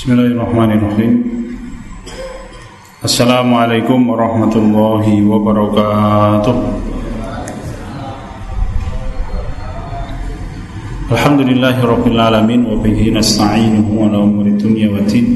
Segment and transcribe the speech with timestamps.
[0.00, 1.14] بسم الله الرحمن الرحيم
[3.04, 6.56] السلام عليكم ورحمة الله وبركاته
[11.12, 15.26] الحمد لله رب العالمين وبه نستعين هو الأمور الدنيا والدين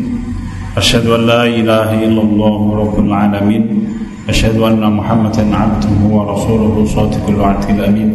[0.80, 3.64] أشهد أن لا إله إلا الله رب العالمين
[4.32, 8.10] أشهد أن محمدا عبده ورسوله صادق الوعد الأمين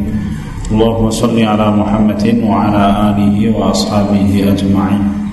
[0.73, 5.28] اللهم صل على محمد وعلى آله وأصحابه أجمعين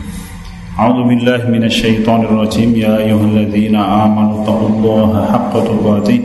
[0.77, 2.77] أعوذ بالله من الشيطان الرجيم.
[2.77, 6.21] يا أيها الذين آمنوا اتقوا الله حق تقاته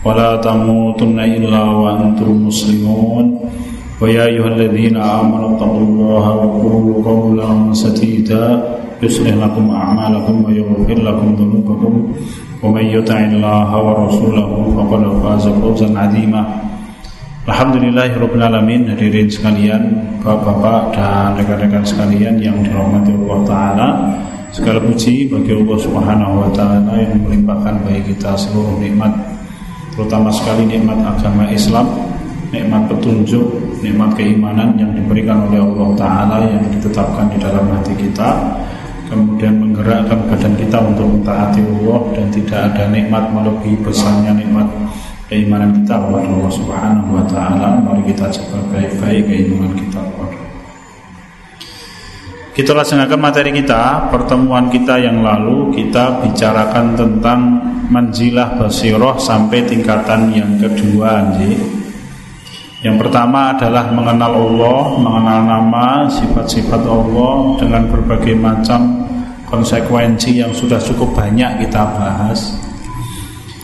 [0.00, 3.24] ولا تموتن إلا وأنتم مسلمون.
[4.00, 8.44] ويا أيها الذين آمنوا اتقوا الله وقولوا قولا سديدا.
[9.04, 11.92] يصلح لكم أعمالكم ويغفر لكم ذنوبكم.
[12.64, 16.42] ومن يطع الله ورسوله فقد فاز فوزا عظيما.
[17.42, 19.82] Alhamdulillahirrahmanirrahim Hadirin sekalian
[20.22, 23.88] Bapak-bapak dan rekan-rekan sekalian Yang dirahmati Allah Ta'ala.
[24.54, 29.10] Segala puji bagi Allah Subhanahu Wa Ta'ala Yang melimpahkan bagi kita seluruh nikmat
[29.90, 31.90] Terutama sekali nikmat agama Islam
[32.54, 33.46] Nikmat petunjuk
[33.82, 38.38] Nikmat keimanan yang diberikan oleh Allah Ta'ala Yang ditetapkan di dalam hati kita.
[39.10, 44.70] Kemudian menggerakkan badan kita untuk mentaati Allah Dan tidak ada nikmat melebihi besarnya nikmat
[45.32, 50.36] keimanan kita kepada Allah Subhanahu wa taala mari kita coba baik-baik keimanan kita kepada
[52.52, 57.40] kita laksanakan materi kita pertemuan kita yang lalu kita bicarakan tentang
[57.88, 61.56] manjilah basiroh sampai tingkatan yang kedua anji.
[62.84, 69.06] Yang pertama adalah mengenal Allah, mengenal nama, sifat-sifat Allah dengan berbagai macam
[69.48, 72.71] konsekuensi yang sudah cukup banyak kita bahas.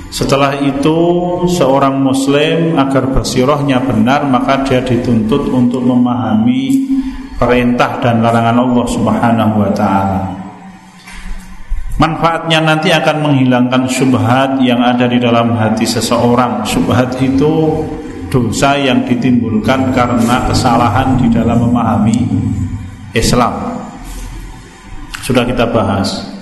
[0.08, 0.98] Setelah itu
[1.44, 6.88] seorang muslim agar basirohnya benar maka dia dituntut untuk memahami
[7.36, 10.22] perintah dan larangan Allah Subhanahu wa taala.
[11.98, 16.62] Manfaatnya nanti akan menghilangkan subhat yang ada di dalam hati seseorang.
[16.62, 17.84] Subhat itu
[18.30, 22.22] dosa yang ditimbulkan karena kesalahan di dalam memahami
[23.18, 23.82] Islam.
[25.26, 26.37] Sudah kita bahas.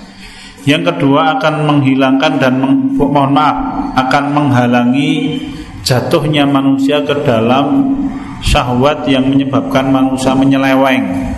[0.67, 3.55] Yang kedua akan menghilangkan dan meng, mohon maaf
[3.95, 5.39] akan menghalangi
[5.87, 7.95] jatuhnya manusia ke dalam
[8.43, 11.31] syahwat yang menyebabkan manusia menyeleweng.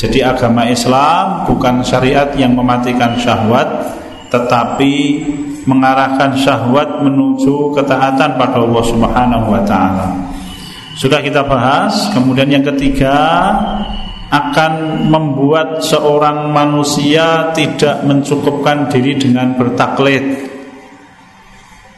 [0.00, 3.68] Jadi agama Islam bukan syariat yang mematikan syahwat
[4.32, 5.20] tetapi
[5.68, 10.08] mengarahkan syahwat menuju ketaatan pada Allah Subhanahu wa taala.
[10.96, 13.12] Sudah kita bahas, kemudian yang ketiga
[14.30, 20.46] akan membuat seorang manusia tidak mencukupkan diri dengan bertaklid.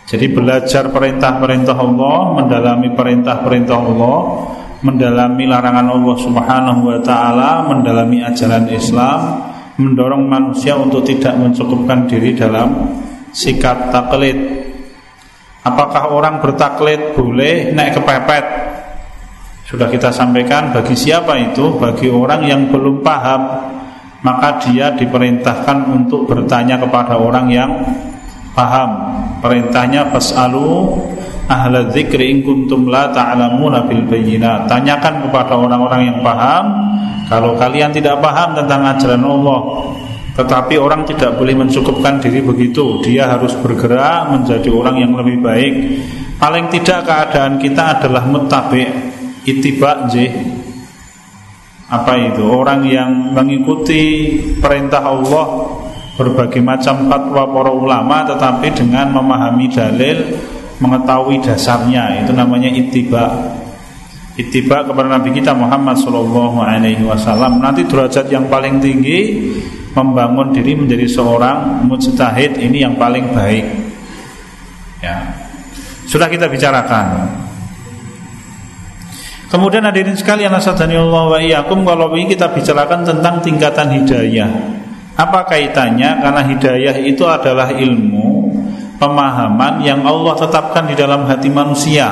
[0.08, 4.18] Jadi belajar perintah-perintah Allah, mendalami perintah-perintah Allah,
[4.80, 9.20] mendalami larangan Allah Subhanahu wa taala, mendalami ajaran Islam,
[9.76, 12.96] mendorong manusia untuk tidak mencukupkan diri dalam
[13.28, 14.36] sikap taklid.
[15.62, 18.61] Apakah orang bertaklid boleh naik kepepet
[19.72, 21.80] sudah kita sampaikan bagi siapa itu?
[21.80, 23.72] Bagi orang yang belum paham
[24.20, 27.70] Maka dia diperintahkan untuk bertanya kepada orang yang
[28.52, 28.90] paham
[29.40, 30.68] Perintahnya Fas'alu
[31.52, 34.06] ahla dzikri in kuntum la ta'lamuna bil.
[34.70, 36.64] Tanyakan kepada orang-orang yang paham
[37.28, 39.60] kalau kalian tidak paham tentang ajaran Allah.
[40.32, 43.04] Tetapi orang tidak boleh mencukupkan diri begitu.
[43.04, 45.74] Dia harus bergerak menjadi orang yang lebih baik.
[46.40, 49.11] Paling tidak keadaan kita adalah mutabi'
[49.42, 50.30] Itibak J
[51.92, 52.40] apa itu?
[52.48, 55.76] Orang yang mengikuti perintah Allah
[56.16, 60.40] berbagai macam fatwa para ulama tetapi dengan memahami dalil
[60.80, 62.24] mengetahui dasarnya.
[62.24, 63.52] Itu namanya ittiba
[64.40, 67.60] ittiba kepada Nabi kita Muhammad Shallallahu Alaihi Wasallam.
[67.60, 69.52] Nanti derajat yang paling tinggi
[69.92, 73.68] membangun diri menjadi seorang mujtahid ini yang paling baik.
[75.04, 75.28] Ya.
[76.08, 77.28] Sudah kita bicarakan
[79.52, 84.48] Kemudian hadirin sekalian asadani Allah wa iyyakum kalau ini kita bicarakan tentang tingkatan hidayah.
[85.12, 86.24] Apa kaitannya?
[86.24, 88.48] Karena hidayah itu adalah ilmu
[88.96, 92.08] pemahaman yang Allah tetapkan di dalam hati manusia.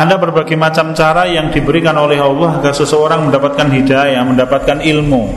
[0.00, 5.34] Ada berbagai macam cara yang diberikan oleh Allah agar seseorang mendapatkan hidayah, mendapatkan ilmu.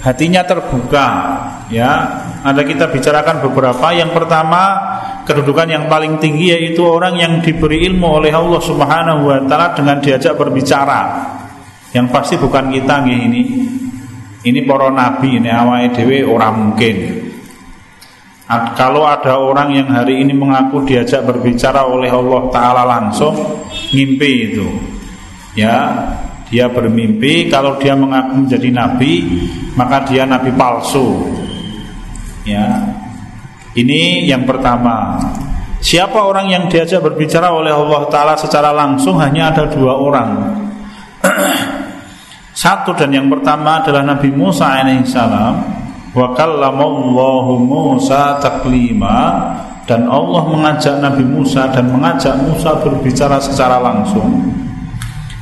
[0.00, 1.08] Hatinya terbuka,
[1.68, 2.20] ya.
[2.40, 3.92] Ada kita bicarakan beberapa.
[3.92, 4.89] Yang pertama,
[5.30, 10.02] kedudukan yang paling tinggi yaitu orang yang diberi ilmu oleh Allah Subhanahu wa taala dengan
[10.02, 11.30] diajak berbicara.
[11.94, 13.42] Yang pasti bukan kita nih ini.
[14.40, 16.96] Ini para nabi ini awal dhewe orang mungkin.
[18.74, 23.36] Kalau ada orang yang hari ini mengaku diajak berbicara oleh Allah taala langsung
[23.94, 24.66] ngimpi itu.
[25.54, 25.94] Ya,
[26.50, 29.22] dia bermimpi kalau dia mengaku menjadi nabi
[29.78, 31.30] maka dia nabi palsu.
[32.42, 32.82] Ya.
[33.76, 35.14] Ini yang pertama.
[35.80, 40.30] Siapa orang yang diajak berbicara oleh Allah Ta'ala secara langsung hanya ada dua orang.
[42.60, 45.54] Satu dan yang pertama adalah Nabi Musa alaihissalam
[46.10, 49.46] Wa kallamallahu Musa taklima.
[49.86, 54.38] Dan Allah mengajak Nabi Musa dan mengajak Musa berbicara secara langsung.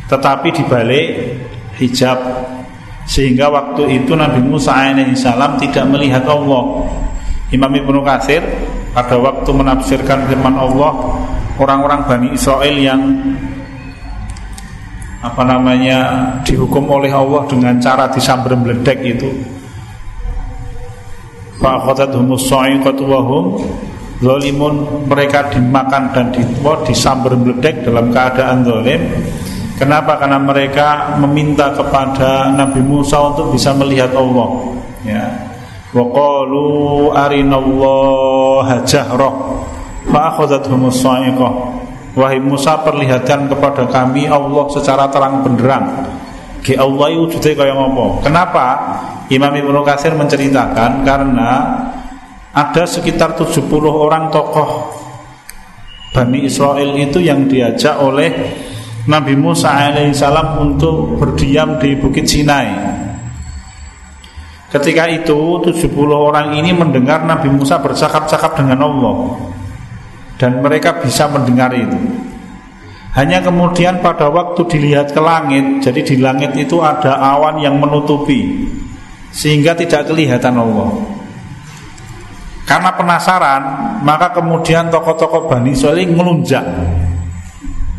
[0.08, 1.06] Tetapi dibalik
[1.80, 2.16] hijab.
[3.08, 6.84] Sehingga waktu itu Nabi Musa alaihissalam tidak melihat Allah
[7.48, 8.44] Imam Ibnu Katsir
[8.92, 11.16] pada waktu menafsirkan firman Allah
[11.56, 13.00] orang-orang Bani Israel yang
[15.18, 15.98] apa namanya
[16.44, 19.32] dihukum oleh Allah dengan cara disambar meledek itu.
[24.18, 25.06] Zalimun.
[25.08, 29.02] Mereka dimakan dan ditwa disambar meledek dalam keadaan zalim.
[29.74, 30.20] Kenapa?
[30.20, 34.74] Karena mereka meminta kepada Nabi Musa untuk bisa melihat Allah.
[35.06, 35.47] Ya
[35.92, 36.66] qalu
[37.16, 39.34] arinallaha jahrah
[40.08, 41.80] fa akhadhathumus sa'iqah
[42.18, 45.86] Wahai Musa perlihatkan kepada kami Allah secara terang benderang.
[46.58, 48.66] Ki Allah wujudnya kaya ngopo Kenapa?
[49.30, 51.50] Imam Ibnu Katsir menceritakan Karena
[52.50, 54.90] ada sekitar 70 orang tokoh
[56.10, 58.30] Bani Israel itu yang diajak oleh
[59.06, 62.68] Nabi Musa alaihissalam untuk berdiam di Bukit Sinai
[64.68, 69.16] Ketika itu 70 orang ini mendengar Nabi Musa bercakap-cakap dengan Allah
[70.36, 71.96] dan mereka bisa mendengar itu.
[73.16, 78.68] Hanya kemudian pada waktu dilihat ke langit, jadi di langit itu ada awan yang menutupi
[79.32, 80.92] sehingga tidak kelihatan Allah.
[82.68, 83.62] Karena penasaran,
[84.04, 86.62] maka kemudian tokoh-tokoh Bani Israel melunjak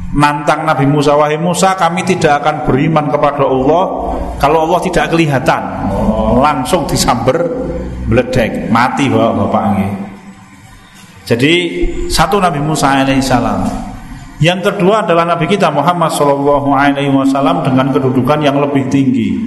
[0.10, 3.84] Nantang Nabi Musa Wahai Musa kami tidak akan beriman kepada Allah
[4.42, 5.62] Kalau Allah tidak kelihatan
[6.42, 7.46] Langsung disamber
[8.10, 9.64] Meledek, mati bapak-bapak
[11.30, 11.54] jadi
[12.10, 13.70] satu Nabi Musa alaihissalam.
[14.42, 19.38] Yang kedua adalah Nabi kita Muhammad Shallallahu Alaihi Wasallam dengan kedudukan yang lebih tinggi.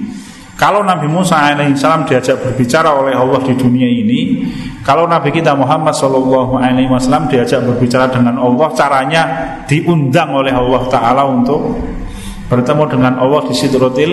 [0.55, 4.47] Kalau Nabi Musa alaihissalam diajak berbicara oleh Allah di dunia ini,
[4.83, 9.23] kalau Nabi kita Muhammad Shallallahu Alaihi Wasallam diajak berbicara dengan Allah, caranya
[9.63, 11.79] diundang oleh Allah Taala untuk
[12.51, 14.11] bertemu dengan Allah di Sidratil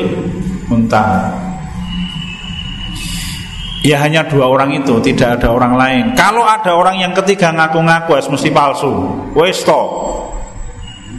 [0.71, 1.51] Muntaha.
[3.83, 6.05] Ya hanya dua orang itu, tidak ada orang lain.
[6.15, 8.93] Kalau ada orang yang ketiga ngaku-ngaku es mesti palsu.
[9.35, 9.83] Wes to.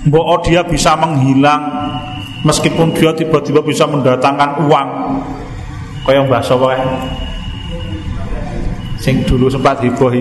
[0.08, 1.62] Mbok dia bisa menghilang
[2.48, 4.90] meskipun dia tiba-tiba bisa mendatangkan uang.
[6.08, 6.72] Kayak Mbah Sopo
[9.02, 10.14] Sing dulu sempat heboh.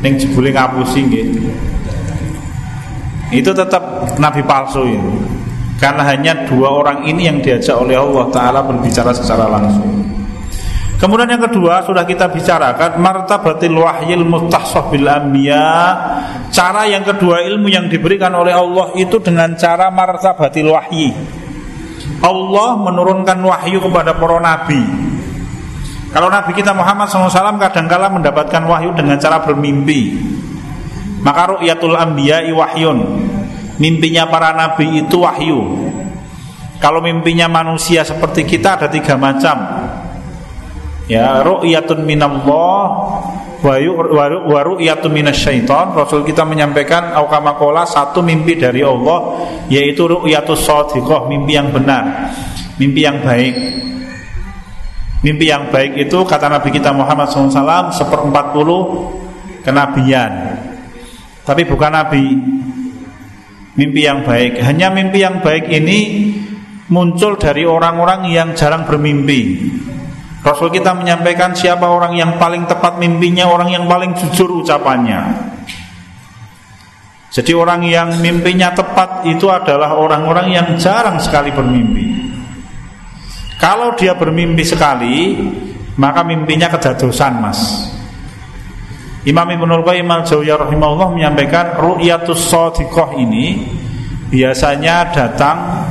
[0.00, 1.26] Ning jebule ngapusi nggih.
[3.34, 5.10] Itu tetap nabi palsu itu.
[5.82, 10.04] Karena hanya dua orang ini yang diajak oleh Allah Ta'ala berbicara secara langsung
[10.94, 15.68] Kemudian yang kedua sudah kita bicarakan martabatil wahyil mustahsah bil anbiya.
[16.48, 21.12] Cara yang kedua ilmu yang diberikan oleh Allah itu dengan cara martabatil wahyi.
[22.24, 24.80] Allah menurunkan wahyu kepada para nabi.
[26.14, 30.14] Kalau Nabi kita Muhammad SAW kadangkala mendapatkan wahyu dengan cara bermimpi.
[31.26, 32.98] Maka ru'yatul anbiya wahyun.
[33.82, 35.90] Mimpinya para nabi itu wahyu.
[36.78, 39.56] Kalau mimpinya manusia seperti kita ada tiga macam
[41.04, 42.84] ya ru'yatun minallah
[43.64, 51.56] wa ru'yatun minasyaiton Rasul kita menyampaikan awkamakola satu mimpi dari Allah yaitu ru'yatus shadiqah mimpi
[51.56, 52.32] yang benar
[52.76, 53.54] mimpi yang baik
[55.24, 59.08] mimpi yang baik itu kata Nabi kita Muhammad SAW seperempat puluh
[59.64, 60.60] kenabian
[61.48, 62.24] tapi bukan Nabi
[63.74, 65.98] mimpi yang baik hanya mimpi yang baik ini
[66.92, 69.72] muncul dari orang-orang yang jarang bermimpi
[70.44, 75.40] Rasul kita menyampaikan siapa orang yang paling tepat mimpinya, orang yang paling jujur ucapannya.
[77.32, 82.23] Jadi orang yang mimpinya tepat itu adalah orang-orang yang jarang sekali bermimpi.
[83.64, 85.40] Kalau dia bermimpi sekali,
[85.96, 87.88] maka mimpinya kedadosan, Mas.
[89.24, 93.64] Imam Ibnul Qayyim al-Jauziyah rahimahullah menyampaikan ru'yatus shadiqah ini
[94.28, 95.88] biasanya datang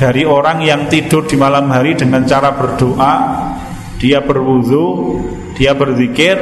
[0.00, 3.14] dari orang yang tidur di malam hari dengan cara berdoa
[4.00, 5.20] dia berwudu,
[5.52, 6.40] dia berzikir,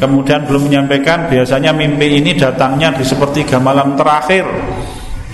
[0.00, 4.48] kemudian belum menyampaikan biasanya mimpi ini datangnya di sepertiga malam terakhir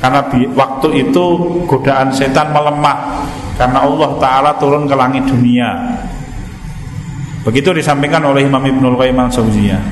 [0.03, 1.27] karena waktu itu
[1.71, 3.23] godaan setan melemah
[3.55, 5.71] karena Allah taala turun ke langit dunia.
[7.45, 9.83] Begitu disampaikan oleh Imam Ibnul Qayyim al-Jauziyah.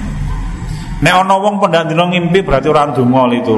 [1.03, 3.55] Nek ana wong pendandino ngimpi berarti orang donga itu.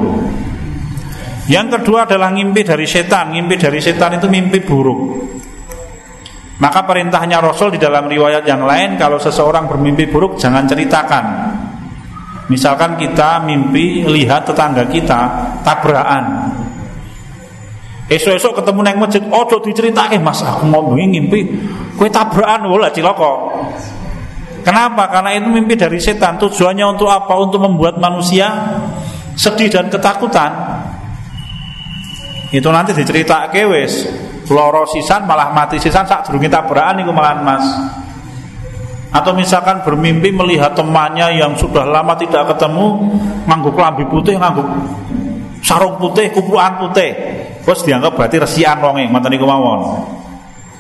[1.45, 3.37] Yang kedua adalah ngimpi dari setan.
[3.37, 5.01] Ngimpi dari setan itu mimpi buruk.
[6.57, 11.25] Maka perintahnya Rasul di dalam riwayat yang lain kalau seseorang bermimpi buruk jangan ceritakan.
[12.49, 15.21] Misalkan kita mimpi lihat tetangga kita
[15.61, 16.25] tabrakan.
[18.05, 21.41] Esok-esok ketemu neng masjid, ojo diceritake Mas, aku mau ngimpi
[21.97, 23.49] kue tabrakan wala ciloko.
[24.65, 25.13] Kenapa?
[25.13, 26.41] Karena itu mimpi dari setan.
[26.41, 27.37] Tujuannya untuk apa?
[27.37, 28.49] Untuk membuat manusia
[29.37, 30.53] sedih dan ketakutan.
[32.49, 34.09] Itu nanti diceritake wes
[34.49, 37.67] loro sisan malah mati sisan sak durunge tabrakan niku malah Mas.
[39.15, 43.15] Atau misalkan bermimpi melihat temannya yang sudah lama tidak ketemu
[43.47, 44.65] nganggo kelambi putih, nganggo
[45.63, 47.15] sarung putih, kupuan putih.
[47.65, 49.81] Terus dianggap berarti resian wonge, ngoten niku mawon.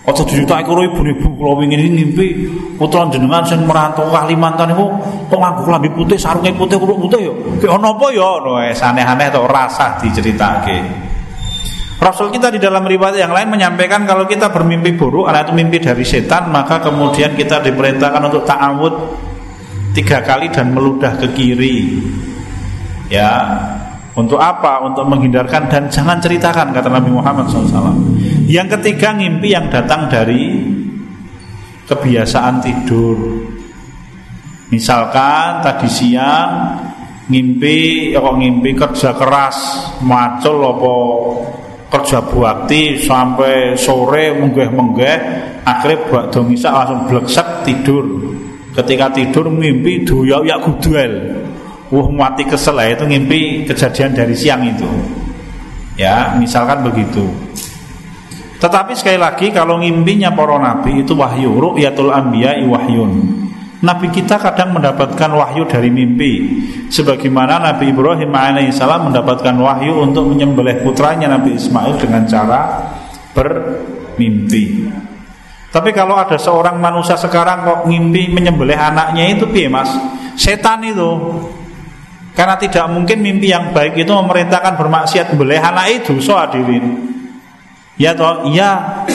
[0.05, 2.27] Aja diceritake karo ibu-ibu kula wingi ngimpi
[2.77, 4.93] putra jenengan sing merantau Kalimantan niku
[5.33, 7.33] kok nganggo kelambi putih, sarungnya putih, kupu putih yo.
[7.57, 8.45] Ki ono apa yo?
[8.61, 11.09] Wes aneh-aneh to rasa diceritake.
[12.05, 16.05] Rasul kita di dalam riwayat yang lain menyampaikan kalau kita bermimpi buruk, atau mimpi dari
[16.05, 18.95] setan, maka kemudian kita diperintahkan untuk ta'awud
[19.97, 21.97] tiga kali dan meludah ke kiri.
[23.09, 23.57] Ya,
[24.15, 24.87] untuk apa?
[24.87, 27.99] Untuk menghindarkan dan jangan ceritakan kata Nabi Muhammad SAW.
[28.47, 30.63] Yang ketiga mimpi yang datang dari
[31.91, 33.19] kebiasaan tidur.
[34.71, 36.51] Misalkan tadi siang
[37.27, 39.59] ngimpi, kok ngimpi kerja keras,
[40.03, 40.95] macul apa
[41.95, 45.17] kerja bakti sampai sore menggeh-menggeh
[45.63, 48.03] akhirnya buat domisa langsung bleksek tidur
[48.75, 51.13] ketika tidur mimpi doyak ya gudel
[51.95, 54.91] wah mati kesel itu mimpi kejadian dari siang itu.
[55.95, 57.23] Ya misalkan begitu.
[58.59, 61.55] Tetapi sekali lagi kalau mimpinya para nabi itu wahyu.
[61.55, 63.45] Ru'yatul anbiya wahyun.
[63.85, 66.33] Nabi kita kadang mendapatkan wahyu dari mimpi.
[66.89, 72.81] Sebagaimana Nabi Ibrahim alaihissalam mendapatkan wahyu untuk menyembelih putranya Nabi Ismail dengan cara
[73.37, 74.89] bermimpi.
[75.69, 79.93] Tapi kalau ada seorang manusia sekarang kok mimpi menyembelih anaknya itu piye mas?
[80.39, 81.11] Setan itu
[82.35, 85.31] Karena tidak mungkin mimpi yang baik itu memerintahkan bermaksiat.
[85.33, 87.15] Membelih anak itu so hadirin
[87.95, 89.07] Ya toh, iya.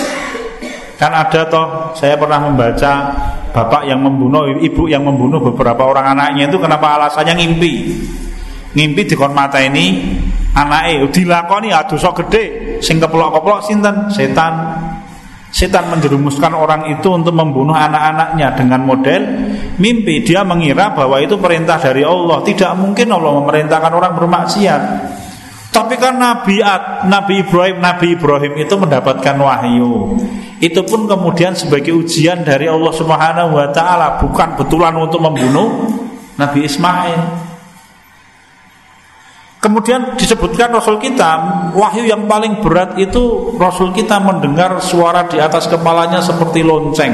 [0.96, 2.92] Kan ada toh, saya pernah membaca
[3.52, 7.74] bapak yang membunuh, ibu yang membunuh beberapa orang anaknya itu kenapa alasannya ngimpi.
[8.72, 10.16] Ngimpi dikon mata ini
[10.56, 12.44] anaknya dilakoni aduh sok gede.
[12.80, 14.08] Sing keplok-keplok sinten?
[14.08, 14.54] Setan.
[15.50, 19.22] Setan menjerumuskan orang itu untuk membunuh anak-anaknya dengan model
[19.82, 20.22] mimpi.
[20.22, 22.46] Dia mengira bahwa itu perintah dari Allah.
[22.46, 24.82] Tidak mungkin Allah memerintahkan orang bermaksiat.
[25.70, 26.62] Tapi kan Nabi
[27.10, 30.18] Nabi Ibrahim Nabi Ibrahim itu mendapatkan wahyu.
[30.60, 35.98] Itu pun kemudian sebagai ujian dari Allah Subhanahu wa taala, bukan betulan untuk membunuh
[36.38, 37.49] Nabi Ismail.
[39.60, 41.32] Kemudian disebutkan Rasul kita
[41.76, 47.12] Wahyu yang paling berat itu Rasul kita mendengar suara di atas kepalanya seperti lonceng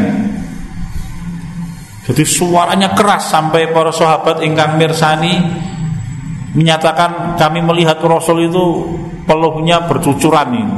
[2.05, 5.41] Jadi suaranya keras Sampai para sahabat ingkang mirsani
[6.53, 8.93] Menyatakan kami melihat Rasul itu
[9.25, 10.77] Peluhnya bercucuran ini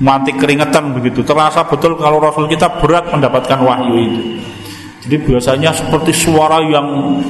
[0.00, 1.20] mati keringetan begitu.
[1.22, 4.22] Terasa betul kalau Rasul kita berat mendapatkan wahyu itu.
[5.06, 7.20] Jadi biasanya seperti suara yang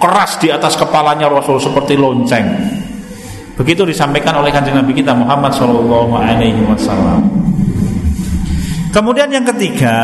[0.00, 2.46] keras di atas kepalanya Rasul seperti lonceng.
[3.58, 7.26] Begitu disampaikan oleh kanjeng Nabi kita Muhammad Shallallahu Alaihi Wasallam.
[8.94, 9.98] Kemudian yang ketiga,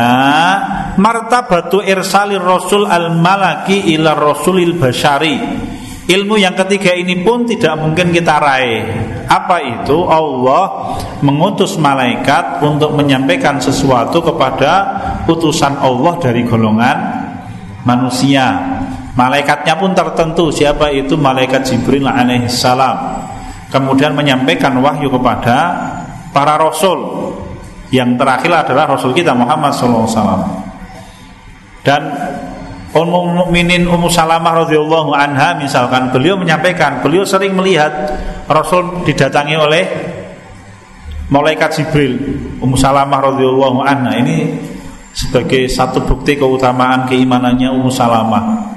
[0.99, 5.39] martabatu irsalir Rasul al malaki ila Rasulil Bashari
[6.05, 8.85] Ilmu yang ketiga ini pun tidak mungkin kita raih.
[9.25, 10.05] Apa itu?
[10.05, 10.93] Allah
[11.25, 14.85] mengutus malaikat untuk menyampaikan sesuatu kepada
[15.25, 16.97] utusan Allah dari golongan
[17.89, 18.53] manusia.
[19.17, 23.24] Malaikatnya pun tertentu siapa itu malaikat Jibril alaihissalam.
[23.75, 25.75] Kemudian menyampaikan wahyu kepada
[26.31, 27.27] para rasul.
[27.91, 30.63] Yang terakhir adalah rasul kita Muhammad SAW.
[31.83, 32.07] Dan
[32.95, 37.91] Ummul Mukminin Ummu Salamah radhiyallahu anha misalkan beliau menyampaikan beliau sering melihat
[38.47, 39.83] Rasul didatangi oleh
[41.27, 42.15] malaikat Jibril
[42.63, 44.55] Ummu Salamah radhiyallahu anha ini
[45.11, 48.75] sebagai satu bukti keutamaan keimanannya Ummu Salamah.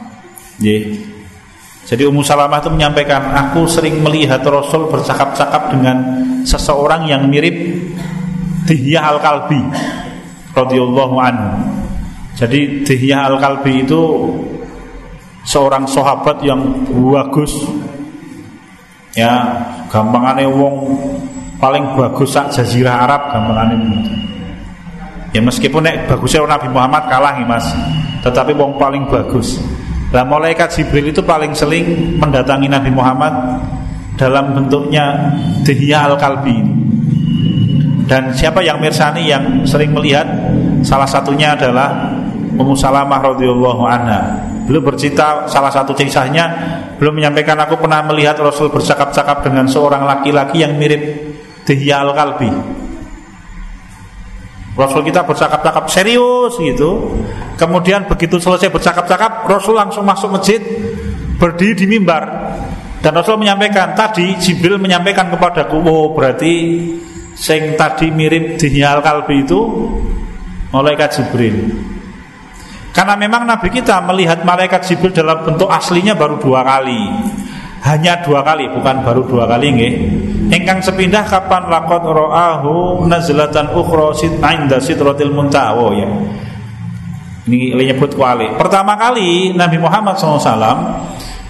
[1.89, 5.97] Jadi Ummu Salamah itu menyampaikan aku sering melihat Rasul bercakap-cakap dengan
[6.45, 7.57] seseorang yang mirip
[8.69, 9.57] Dihyah Al-Kalbi
[10.53, 11.49] radhiyallahu anhu.
[12.37, 14.01] Jadi Dihya Al-Kalbi itu
[15.49, 16.61] seorang sahabat yang
[16.93, 17.57] bagus.
[19.17, 19.57] Ya
[19.89, 20.93] gampangane wong
[21.57, 23.77] paling bagus sak jazirah Arab gampangane
[25.33, 27.65] ya meskipun nek bagusnya Nabi Muhammad kalah nih mas.
[28.21, 29.57] Tetapi wong paling bagus
[30.09, 33.61] Nah malaikat Jibril itu paling sering mendatangi Nabi Muhammad
[34.17, 36.59] dalam bentuknya Dihya Al-Kalbi
[38.09, 40.25] Dan siapa yang mirsani yang sering melihat
[40.83, 42.19] Salah satunya adalah
[42.59, 44.51] Ummu Salamah radhiyallahu anha.
[44.67, 46.45] Beliau bercerita salah satu kisahnya
[47.01, 51.01] belum menyampaikan aku pernah melihat Rasul bercakap-cakap dengan seorang laki-laki yang mirip
[51.65, 52.51] Dihya al-Kalbi.
[54.79, 57.19] Rasul kita bercakap-cakap serius gitu.
[57.59, 60.63] Kemudian begitu selesai bercakap-cakap, Rasul langsung masuk masjid,
[61.35, 62.55] berdiri di mimbar.
[63.03, 66.55] Dan Rasul menyampaikan tadi Jibril menyampaikan kepadaku, oh berarti
[67.35, 69.61] sing tadi mirip Dihya al-Kalbi itu
[70.71, 71.75] malaikat Jibril.
[72.95, 77.03] Karena memang Nabi kita melihat malaikat Jibril dalam bentuk aslinya baru dua kali.
[77.89, 79.95] Hanya dua kali, bukan baru dua kali nggih.
[80.53, 84.13] Engkang sepindah kapan lakot ro'ahu nazlatan ukhra
[84.53, 86.09] inda sidratil muntaha oh, ya.
[87.49, 88.53] Ini nyebut kuali.
[88.61, 90.53] Pertama kali Nabi Muhammad SAW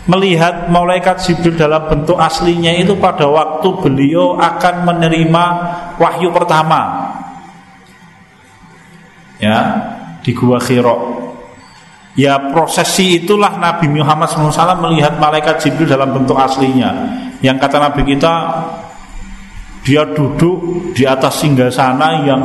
[0.07, 5.45] melihat malaikat Jibril dalam bentuk aslinya itu pada waktu beliau akan menerima
[5.99, 7.11] wahyu pertama.
[9.43, 9.59] Ya,
[10.23, 11.28] di Gua Khiro
[12.19, 16.91] Ya prosesi itulah Nabi Muhammad SAW melihat malaikat Jibril dalam bentuk aslinya.
[17.39, 18.35] Yang kata Nabi kita
[19.87, 22.43] Dia duduk di atas singgasana yang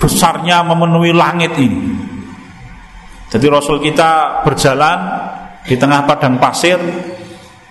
[0.00, 1.92] besarnya memenuhi langit ini.
[3.28, 4.98] Jadi Rasul kita berjalan
[5.62, 6.80] di tengah padang pasir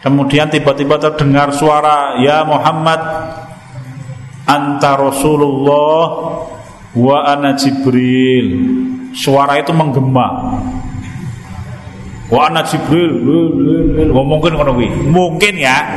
[0.05, 3.01] Kemudian tiba-tiba terdengar suara Ya Muhammad
[4.45, 6.05] Anta Rasulullah
[6.93, 8.47] Wa ana Jibril.
[9.11, 10.61] Suara itu menggema
[12.25, 13.21] Wa ana Jibril,
[14.09, 14.73] mungkin ngono
[15.13, 15.93] Mungkin ya.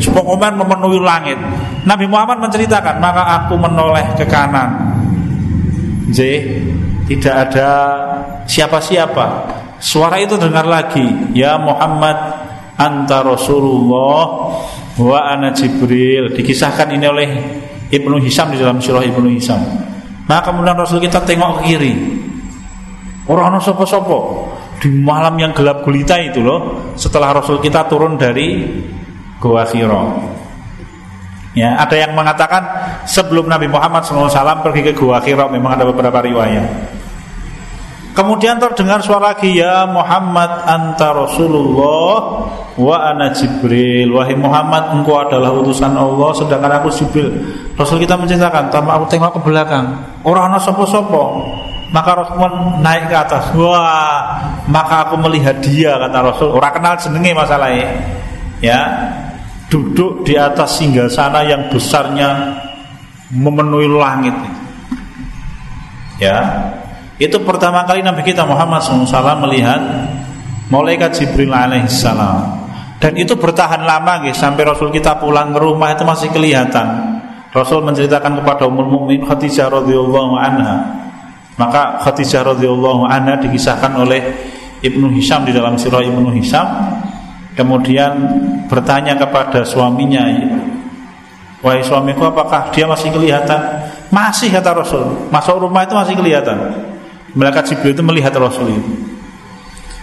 [0.00, 1.36] Sepokoman memenuhi langit.
[1.84, 4.72] Nabi Muhammad menceritakan, maka aku menoleh ke kanan.
[6.12, 6.20] J,
[7.08, 7.70] tidak ada
[8.48, 9.52] siapa-siapa.
[9.76, 11.04] Suara itu dengar lagi,
[11.36, 12.16] ya Muhammad
[12.80, 14.52] anta Rasulullah
[14.96, 16.32] wa ana Jibril.
[16.32, 17.28] Dikisahkan ini oleh
[17.92, 19.60] Ibnu Hisam di dalam surah Ibnu Hisam.
[20.26, 21.94] Maka kemudian Rasul kita tengok ke kiri.
[23.26, 24.45] Orang-orang sopo-sopo
[24.80, 28.64] di malam yang gelap gulita itu loh setelah Rasul kita turun dari
[29.40, 30.20] Gua Hiro
[31.56, 32.62] ya ada yang mengatakan
[33.08, 36.96] sebelum Nabi Muhammad SAW pergi ke Gua Hiro memang ada beberapa riwayat
[38.16, 42.16] Kemudian terdengar suara lagi ya Muhammad anta Rasulullah
[42.72, 44.08] wa ana Jibril.
[44.08, 47.28] Wahai Muhammad engkau adalah utusan Allah sedangkan aku Jibril.
[47.76, 51.44] Rasul kita menceritakan, tanpa aku tengok ke belakang, orang ana sopo-sopo
[51.90, 53.54] maka Rasul naik ke atas.
[53.54, 56.50] Wah maka aku melihat dia kata Rasul.
[56.54, 57.88] Orang kenal jenenge masalahnya.
[58.58, 58.80] Ya
[59.70, 62.58] duduk di atas singgah sana yang besarnya
[63.30, 64.34] memenuhi langit.
[66.18, 66.72] Ya
[67.16, 69.80] itu pertama kali Nabi kita Muhammad SAW melihat
[70.68, 72.66] malaikat Jibril alaihissalam
[73.00, 77.20] dan itu bertahan lama guys sampai Rasul kita pulang ke rumah itu masih kelihatan.
[77.52, 81.05] Rasul menceritakan kepada Ummul Mukmin Khadijah radhiyallahu anha
[81.56, 84.20] maka Khadijah radhiyallahu anha dikisahkan oleh
[84.84, 86.68] Ibnu Hisham di dalam sirah Ibnu Hisham.
[87.56, 88.12] Kemudian
[88.68, 90.28] bertanya kepada suaminya
[91.64, 93.58] Wahai suamiku apakah dia masih kelihatan?
[94.12, 95.32] Masih kata Rasul.
[95.32, 96.84] Masuk rumah itu masih kelihatan.
[97.32, 98.92] Malaikat Jibril itu melihat Rasul itu.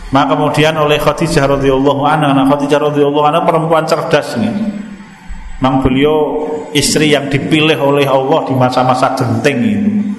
[0.09, 4.53] Maka kemudian oleh Khadijah radhiyallahu anha Khadijah radhiyallahu anha perempuan cerdas nih
[5.57, 10.12] Memang beliau istri yang dipilih oleh Allah di masa-masa genting itu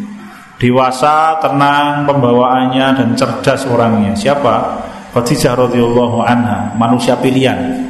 [0.59, 4.15] dewasa, tenang pembawaannya dan cerdas orangnya.
[4.15, 4.85] Siapa?
[5.15, 7.87] Khadijah radhiyallahu anha, manusia pilihan.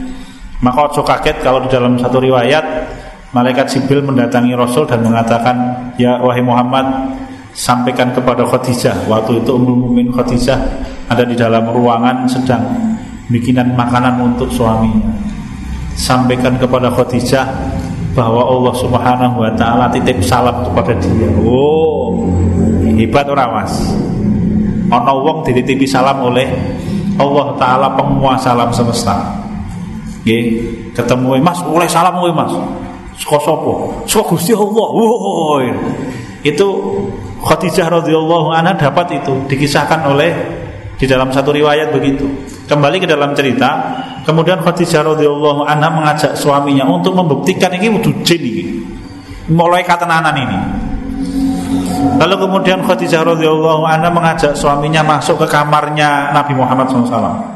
[0.60, 2.64] Maka ojo kaget kalau di dalam satu riwayat
[3.32, 5.56] malaikat Jibril mendatangi Rasul dan mengatakan,
[5.96, 6.84] "Ya wahai Muhammad,
[7.56, 10.56] sampaikan kepada Khadijah." Waktu itu Ummul Mukmin Khadijah
[11.08, 12.64] ada di dalam ruangan sedang
[13.28, 15.12] bikinan makanan untuk suaminya.
[15.96, 17.44] Sampaikan kepada Khadijah
[18.14, 21.28] bahwa Allah Subhanahu wa taala titip salam kepada dia.
[21.40, 22.14] Oh,
[22.98, 23.72] hebat orang Mas?
[24.90, 26.46] Ana wong dititipi salam oleh
[27.18, 29.16] Allah taala penguasa alam semesta.
[30.22, 30.42] Nggih
[30.94, 32.52] ketemu Mas oleh salam kowe Mas.
[33.14, 33.72] Saka sapa?
[34.10, 34.88] Saka Gusti Allah.
[34.90, 35.62] Wow.
[36.44, 36.68] itu
[37.40, 40.32] Khadijah radhiyallahu anha dapat itu dikisahkan oleh
[41.00, 42.28] di dalam satu riwayat begitu.
[42.68, 43.70] Kembali ke dalam cerita
[44.28, 48.64] kemudian Khadijah radhiyallahu anha mengajak suaminya untuk membuktikan ini wudhu jin ini.
[49.44, 50.58] Mulai katenanan ini
[52.04, 57.54] Lalu kemudian Khadijah radhiyallahu anha mengajak suaminya masuk ke kamarnya Nabi Muhammad SAW.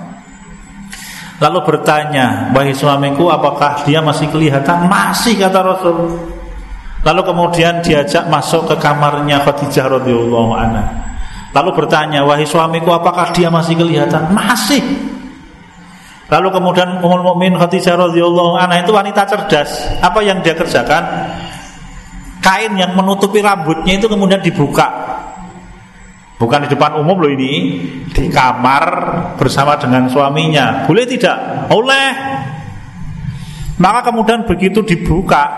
[1.39, 4.91] Lalu bertanya, wahai suamiku, apakah dia masih kelihatan?
[4.91, 6.19] Masih kata Rasul.
[7.07, 10.85] Lalu kemudian diajak masuk ke kamarnya Khadijah radhiyallahu anha.
[11.55, 14.35] Lalu bertanya, wahai suamiku, apakah dia masih kelihatan?
[14.35, 14.83] Masih.
[16.29, 19.95] Lalu kemudian Ummul Mukmin Khadijah radhiyallahu anha itu wanita cerdas.
[20.03, 21.05] Apa yang dia kerjakan?
[22.49, 24.89] Kain yang menutupi rambutnya itu kemudian dibuka.
[26.39, 27.83] Bukan di depan umum loh ini
[28.15, 28.87] Di kamar
[29.35, 30.87] bersama dengan suaminya.
[30.87, 31.67] Boleh tidak?
[31.75, 32.09] Oleh
[33.83, 35.51] Maka kemudian begitu dibuka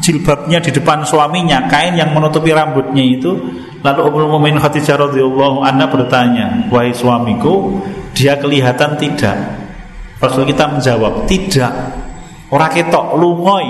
[0.00, 3.36] Jilbabnya di depan suaminya Kain yang menutupi rambutnya itu
[3.84, 7.84] Lalu Ummul Mumin Khadijah radhiyallahu anha bertanya Wahai suamiku
[8.16, 9.36] Dia kelihatan tidak?
[10.16, 11.74] Rasul kita menjawab Tidak.
[12.48, 13.68] Orang ketok lungoy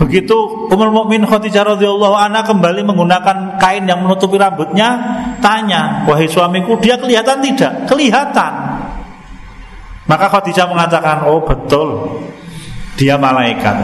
[0.00, 4.96] Begitu Ummul Mukmin Khadijah radhiyallahu anha kembali menggunakan kain yang menutupi rambutnya,
[5.44, 8.52] tanya, "Wahai suamiku, dia kelihatan tidak?" "Kelihatan."
[10.08, 12.08] Maka Khadijah mengatakan, "Oh, betul.
[12.96, 13.76] Dia malaikat."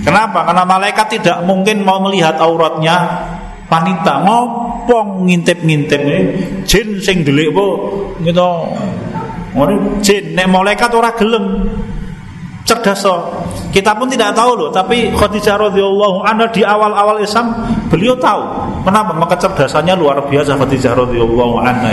[0.00, 0.48] Kenapa?
[0.48, 2.96] Karena malaikat tidak mungkin mau melihat auratnya
[3.68, 4.24] wanita.
[4.24, 6.02] Ngopong ngintip-ngintip
[6.64, 7.76] jin sing delik po
[8.24, 8.50] gitu.
[10.00, 11.68] Jin nek malaikat ora gelem
[12.70, 13.02] cerdas.
[13.74, 17.50] Kita pun tidak tahu loh, tapi Khadijah radhiyallahu anha di awal-awal Islam
[17.90, 18.42] beliau tahu.
[18.86, 19.10] Kenapa?
[19.14, 21.90] Maka kecerdasannya luar biasa Khadijah radhiyallahu anha.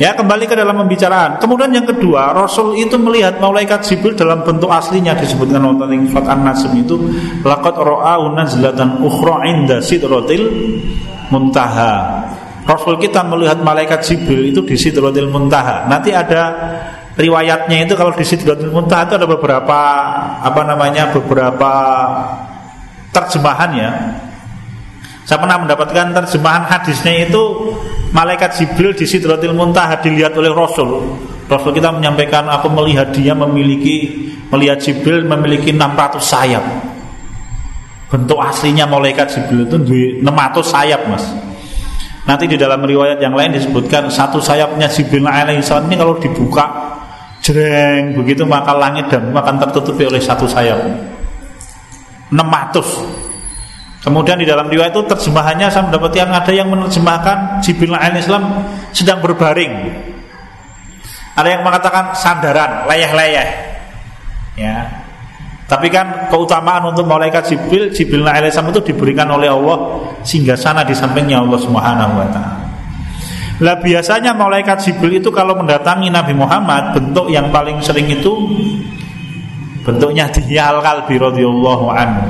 [0.00, 1.36] Ya kembali ke dalam pembicaraan.
[1.36, 6.24] Kemudian yang kedua, Rasul itu melihat malaikat Jibril dalam bentuk aslinya disebutkan wonten ing surat
[6.24, 6.96] An-Nasm itu
[7.44, 10.48] laqad ra'au nazlatan ukhra inda sidratil
[11.28, 12.24] muntaha.
[12.64, 15.84] Rasul kita melihat malaikat Jibril itu di sidratil muntaha.
[15.84, 16.48] Nanti ada
[17.18, 19.78] riwayatnya itu kalau di Sidratul Muntaha itu ada beberapa
[20.42, 21.72] apa namanya beberapa
[23.10, 23.90] terjemahan ya.
[25.26, 27.74] Saya pernah mendapatkan terjemahan hadisnya itu
[28.10, 31.18] malaikat Jibril di Sidratul Muntaha dilihat oleh Rasul.
[31.50, 36.64] Rasul kita menyampaikan aku melihat dia memiliki melihat Jibril memiliki 600 sayap.
[38.10, 39.78] Bentuk aslinya malaikat Jibril itu
[40.22, 40.26] 600
[40.66, 41.22] sayap, Mas.
[42.26, 46.89] Nanti di dalam riwayat yang lain disebutkan satu sayapnya Jibril alaihissalam ini kalau dibuka
[47.50, 50.78] Jreng begitu maka langit dan akan tertutupi oleh satu sayap
[52.30, 53.20] 600
[54.00, 58.64] Kemudian di dalam riwayat itu terjemahannya saya mendapati yang ada yang menerjemahkan Jibril Islam
[58.96, 59.92] sedang berbaring.
[61.36, 63.48] Ada yang mengatakan sandaran, layah-layah.
[64.56, 64.88] Ya.
[65.68, 70.96] Tapi kan keutamaan untuk malaikat Jibril, Jibril Islam itu diberikan oleh Allah sehingga sana di
[70.96, 72.59] sampingnya Allah Subhanahu wa taala.
[73.60, 78.32] Lah biasanya malaikat Jibril itu kalau mendatangi Nabi Muhammad bentuk yang paling sering itu
[79.84, 82.28] bentuknya diyal kalbi radhiyallahu anhu.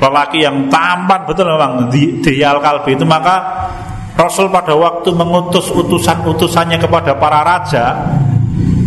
[0.00, 1.92] Lelaki yang tampan betul memang
[2.24, 3.68] diyal kalbi itu maka
[4.18, 8.04] Rasul pada waktu mengutus utusan-utusannya kepada para raja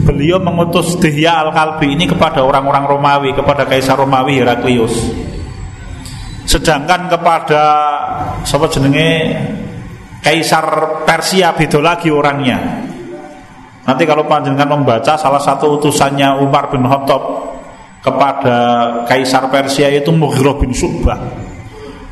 [0.03, 4.91] Beliau mengutus Dihya al-Kalbi ini kepada orang-orang Romawi Kepada Kaisar Romawi Heraklius.
[6.43, 7.63] Sedangkan kepada
[8.43, 9.31] Sobat jenenge
[10.23, 10.65] Kaisar
[11.03, 12.55] Persia beda lagi orangnya.
[13.83, 17.51] Nanti kalau panjenengan membaca salah satu utusannya Umar bin Khattab
[17.99, 18.55] kepada
[19.03, 21.19] Kaisar Persia itu Mughirah bin Subah.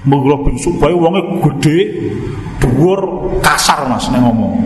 [0.03, 1.77] Mughirah bin Subah wongnya gede,
[2.59, 4.59] dhuwur, kasar Mas nek ngomong.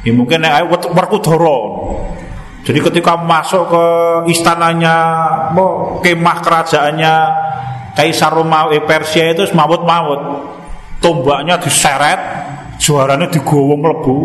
[0.00, 1.58] Ya mungkin nek ayo Werkudara.
[2.64, 3.84] Jadi ketika masuk ke
[4.32, 4.96] istananya,
[6.00, 7.14] kemah kerajaannya
[7.92, 10.55] Kaisar Romawi Persia itu semawut-mawut
[11.06, 12.18] tombaknya diseret
[12.82, 14.16] juaranya digowo melebu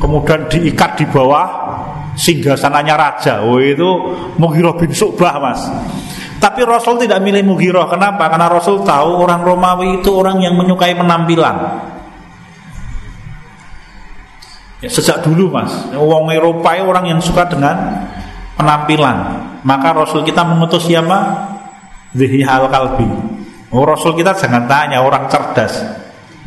[0.00, 1.48] kemudian diikat di bawah
[2.16, 3.44] sehingga sananya raja.
[3.44, 3.88] Oh itu
[4.40, 5.60] Mughirah bin Subah mas.
[6.40, 7.88] Tapi Rasul tidak milih Mughirah.
[7.88, 8.32] Kenapa?
[8.32, 11.56] karena Rasul tahu orang Romawi itu orang yang menyukai penampilan.
[14.82, 15.72] Ya, sejak dulu mas.
[15.94, 18.08] Orang Eropa orang yang suka dengan
[18.58, 19.16] penampilan.
[19.62, 21.48] Maka Rasul kita mengutus siapa?
[22.12, 23.08] Zihi al-Kalbi
[23.72, 26.01] Oh Rasul kita jangan tanya orang cerdas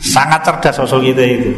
[0.06, 1.52] Sangat cerdas Rasul kita itu.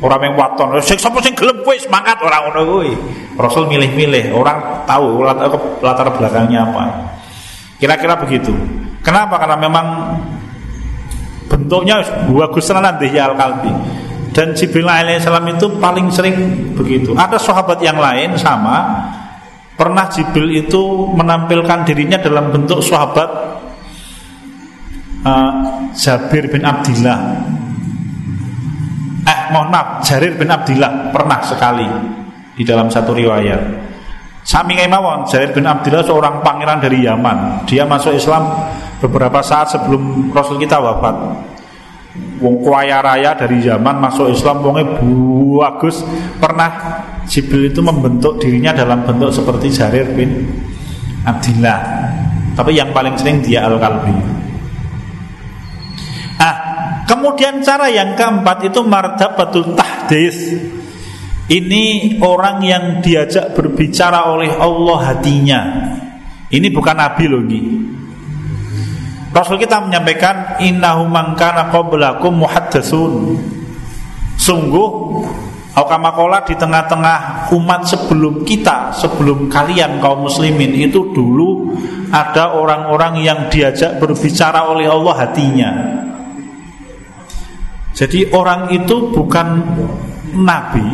[0.00, 2.92] Orang yang waton, sing sapa sing gelem kowe semangat orang ngono kuwi.
[3.36, 5.24] Rasul milih-milih, orang tahu
[5.80, 6.84] latar belakangnya apa.
[7.80, 8.52] Kira-kira begitu.
[9.00, 9.40] Kenapa?
[9.40, 9.86] Karena memang
[11.48, 13.72] bentuknya bagus tenan ya al-kalbi.
[14.36, 16.36] Dan Jibril alaihissalam itu paling sering
[16.76, 17.16] begitu.
[17.16, 19.08] Ada sahabat yang lain sama
[19.80, 23.28] pernah Jibril itu menampilkan dirinya dalam bentuk sahabat
[25.24, 25.52] uh,
[25.96, 27.45] Jabir bin Abdillah
[29.52, 31.86] mohon maaf Jarir bin Abdillah pernah sekali
[32.56, 33.60] di dalam satu riwayat.
[34.46, 37.66] Sami mawon Jarir bin Abdillah seorang pangeran dari Yaman.
[37.66, 38.46] Dia masuk Islam
[39.02, 41.16] beberapa saat sebelum Rasul kita wafat.
[42.40, 45.02] Wong kuaya raya dari zaman masuk Islam wongnya
[45.56, 46.00] bagus
[46.40, 50.46] pernah Jibril itu membentuk dirinya dalam bentuk seperti Jarir bin
[51.26, 51.80] Abdillah.
[52.56, 54.35] Tapi yang paling sering dia Al-Kalbi
[57.06, 60.36] Kemudian cara yang keempat itu martabatul tahdis.
[61.46, 65.60] Ini orang yang diajak berbicara oleh Allah hatinya.
[66.50, 67.60] Ini bukan nabi loh ini.
[69.30, 73.38] Rasul kita menyampaikan innahu mangkana qablakum muhaddatsun.
[74.34, 74.88] Sungguh
[75.76, 81.76] Aukamakola di tengah-tengah umat sebelum kita, sebelum kalian kaum muslimin itu dulu
[82.08, 85.70] ada orang-orang yang diajak berbicara oleh Allah hatinya.
[87.96, 89.64] Jadi orang itu bukan
[90.36, 90.84] nabi,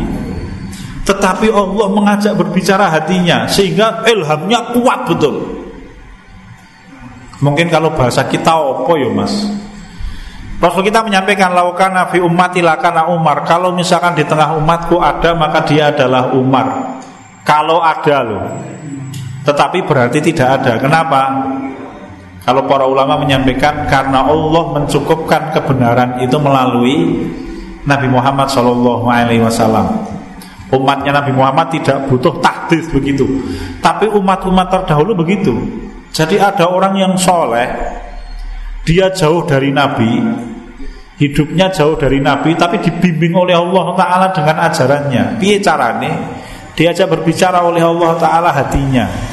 [1.02, 5.66] tetapi Allah mengajak berbicara hatinya sehingga ilhamnya kuat betul.
[7.42, 9.34] Mungkin kalau bahasa kita opo ya mas?
[10.62, 13.42] Rasul kita menyampaikan laukana fi ummati lakana Umar.
[13.42, 17.02] Kalau misalkan di tengah umatku ada maka dia adalah Umar.
[17.42, 18.46] Kalau ada loh.
[19.42, 20.78] Tetapi berarti tidak ada.
[20.78, 21.50] Kenapa?
[22.42, 26.96] Kalau para ulama menyampaikan Karena Allah mencukupkan kebenaran itu melalui
[27.82, 30.06] Nabi Muhammad Shallallahu Alaihi Wasallam.
[30.70, 33.28] Umatnya Nabi Muhammad tidak butuh takdir begitu
[33.84, 35.52] Tapi umat-umat terdahulu begitu.
[36.12, 37.68] Jadi ada orang yang soleh
[38.84, 40.20] Dia jauh dari Nabi
[41.20, 45.22] Hidupnya jauh dari Nabi Tapi dibimbing oleh Allah Ta'ala dengan ajarannya.
[45.38, 46.10] Piye carane?
[46.72, 49.31] Diajak berbicara oleh Allah Ta'ala hatinya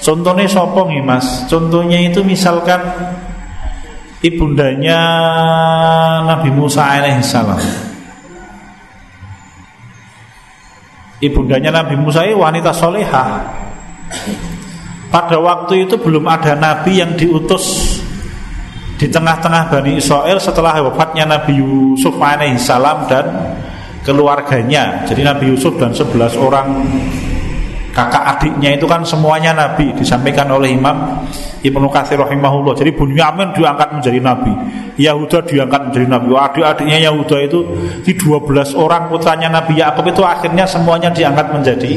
[0.00, 1.44] Contohnya sopong nih mas?
[1.44, 2.80] Contohnya itu misalkan
[4.20, 5.00] Ibundanya
[6.24, 7.88] Nabi Musa alaihissalam
[11.20, 13.44] Ibundanya Nabi Musa ini wanita solehah.
[15.12, 17.98] Pada waktu itu belum ada nabi yang diutus
[18.96, 23.26] di tengah-tengah Bani Israel setelah wafatnya Nabi Yusuf alaihissalam dan
[24.00, 25.04] keluarganya.
[25.04, 26.88] Jadi Nabi Yusuf dan 11 orang
[27.90, 31.26] kakak adiknya itu kan semuanya nabi disampaikan oleh Imam
[31.60, 32.72] Ibnu Katsir rahimahullah.
[32.72, 34.52] Jadi Bunyamin diangkat menjadi nabi,
[34.96, 36.26] Yahuda diangkat menjadi nabi.
[36.32, 37.58] Adik-adiknya Yahuda itu
[38.00, 41.92] di 12 orang putranya Nabi Yakub itu akhirnya semuanya diangkat menjadi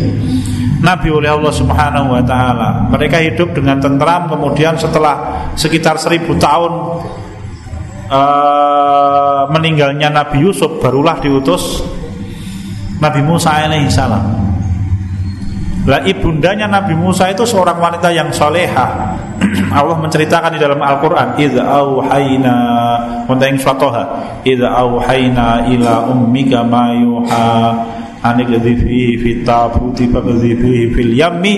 [0.84, 2.92] Nabi oleh Allah Subhanahu wa taala.
[2.92, 6.72] Mereka hidup dengan tentram kemudian setelah sekitar seribu tahun
[8.12, 11.80] uh, meninggalnya Nabi Yusuf barulah diutus
[13.00, 14.43] Nabi Musa alaihi salam.
[15.84, 19.20] Lah ibundanya Nabi Musa itu seorang wanita yang soleha.
[19.78, 22.56] Allah menceritakan di dalam Al-Quran Iza auhayna
[23.26, 24.04] Konten suatoha
[24.46, 27.52] Iza auhayna ila ummika ma yuha
[28.24, 31.56] anik fihi fit tabuti fil yammi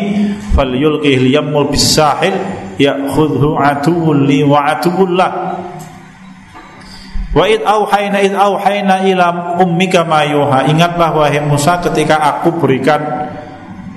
[0.58, 2.34] falyulqihi al-yammul bisahil
[2.82, 5.32] ya'khudhu atuwun li wa atuwun lah
[7.36, 10.24] Wa id auhayna id auhayna ila ummika ma.
[10.64, 13.15] Ingatlah wahai Musa ketika aku berikan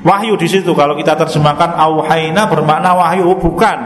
[0.03, 0.71] wahyu di situ.
[0.75, 3.79] Kalau kita terjemahkan auhayna bermakna wahyu bukan.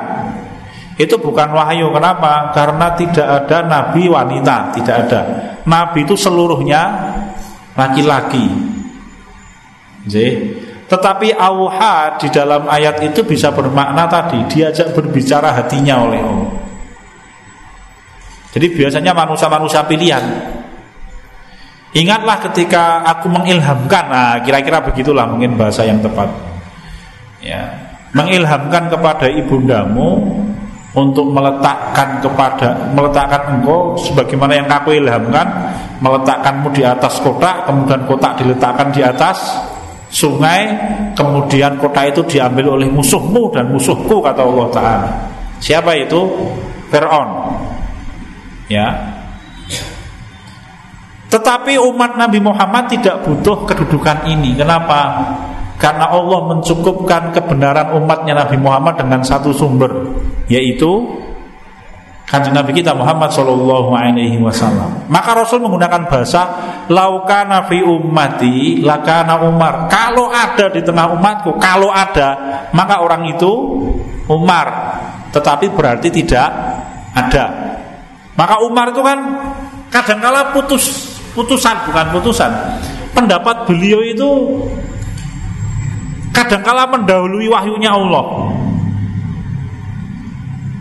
[1.01, 1.89] Itu bukan wahyu.
[1.93, 2.53] Kenapa?
[2.53, 5.21] Karena tidak ada nabi wanita, tidak ada.
[5.65, 6.83] Nabi itu seluruhnya
[7.75, 8.47] laki-laki.
[10.93, 16.53] Tetapi auha di dalam ayat itu bisa bermakna tadi diajak berbicara hatinya oleh Allah.
[18.53, 20.25] Jadi biasanya manusia-manusia pilihan.
[21.93, 26.25] Ingatlah ketika aku mengilhamkan, nah kira-kira begitulah mungkin bahasa yang tepat.
[27.45, 27.69] Ya,
[28.17, 30.41] mengilhamkan kepada ibundamu
[30.93, 35.49] untuk meletakkan kepada meletakkan engkau sebagaimana yang aku ilhamkan
[36.05, 39.57] meletakkanmu di atas kotak kemudian kotak diletakkan di atas
[40.13, 40.69] sungai
[41.17, 45.11] kemudian kota itu diambil oleh musuhmu dan musuhku kata Allah taala.
[45.57, 46.21] Siapa itu?
[46.93, 47.57] Firaun.
[48.69, 48.93] Ya.
[51.33, 54.53] Tetapi umat Nabi Muhammad tidak butuh kedudukan ini.
[54.53, 55.33] Kenapa?
[55.81, 59.91] Karena Allah mencukupkan kebenaran umatnya Nabi Muhammad dengan satu sumber,
[60.47, 61.09] yaitu
[62.29, 65.09] kanjeng Nabi kita Muhammad Shallallahu Alaihi Wasallam.
[65.09, 66.43] Maka Rasul menggunakan bahasa
[66.87, 69.89] laukana fi ummati lakana Umar.
[69.89, 73.51] Kalau ada di tengah umatku, kalau ada maka orang itu
[74.29, 74.69] Umar.
[75.33, 76.49] Tetapi berarti tidak
[77.17, 77.45] ada.
[78.37, 79.19] Maka Umar itu kan
[79.91, 82.51] kadangkala putus putusan bukan putusan.
[83.13, 84.31] Pendapat beliau itu
[86.33, 88.25] kadangkala mendahului wahyunya Allah.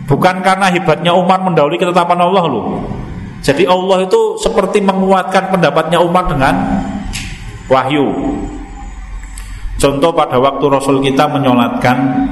[0.08, 2.66] Bukan karena hebatnya Umar mendahului ketetapan Allah loh.
[3.42, 6.54] Jadi Allah itu seperti menguatkan pendapatnya Umar dengan
[7.66, 8.06] wahyu.
[9.80, 12.28] Contoh pada waktu Rasul kita menyolatkan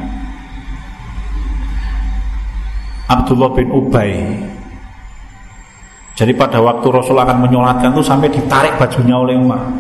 [3.11, 4.12] Abdullah bin Ubay.
[6.20, 9.72] Jadi pada waktu Rasul akan menyolatkan itu sampai ditarik bajunya oleh Umar.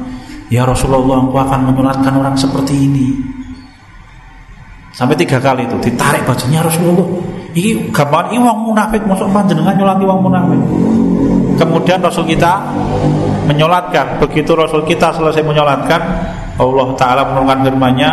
[0.48, 3.12] Ya Rasulullah, engkau akan menyolatkan orang seperti ini.
[4.96, 7.04] Sampai tiga kali itu ditarik bajunya Rasulullah.
[7.52, 10.60] Ini gambaran ini wong munafik masuk panjenengan nyolati wong munafik.
[11.60, 12.56] Kemudian Rasul kita
[13.44, 14.16] menyolatkan.
[14.24, 16.00] Begitu Rasul kita selesai menyolatkan,
[16.56, 18.10] Allah Taala menurunkan firman-Nya,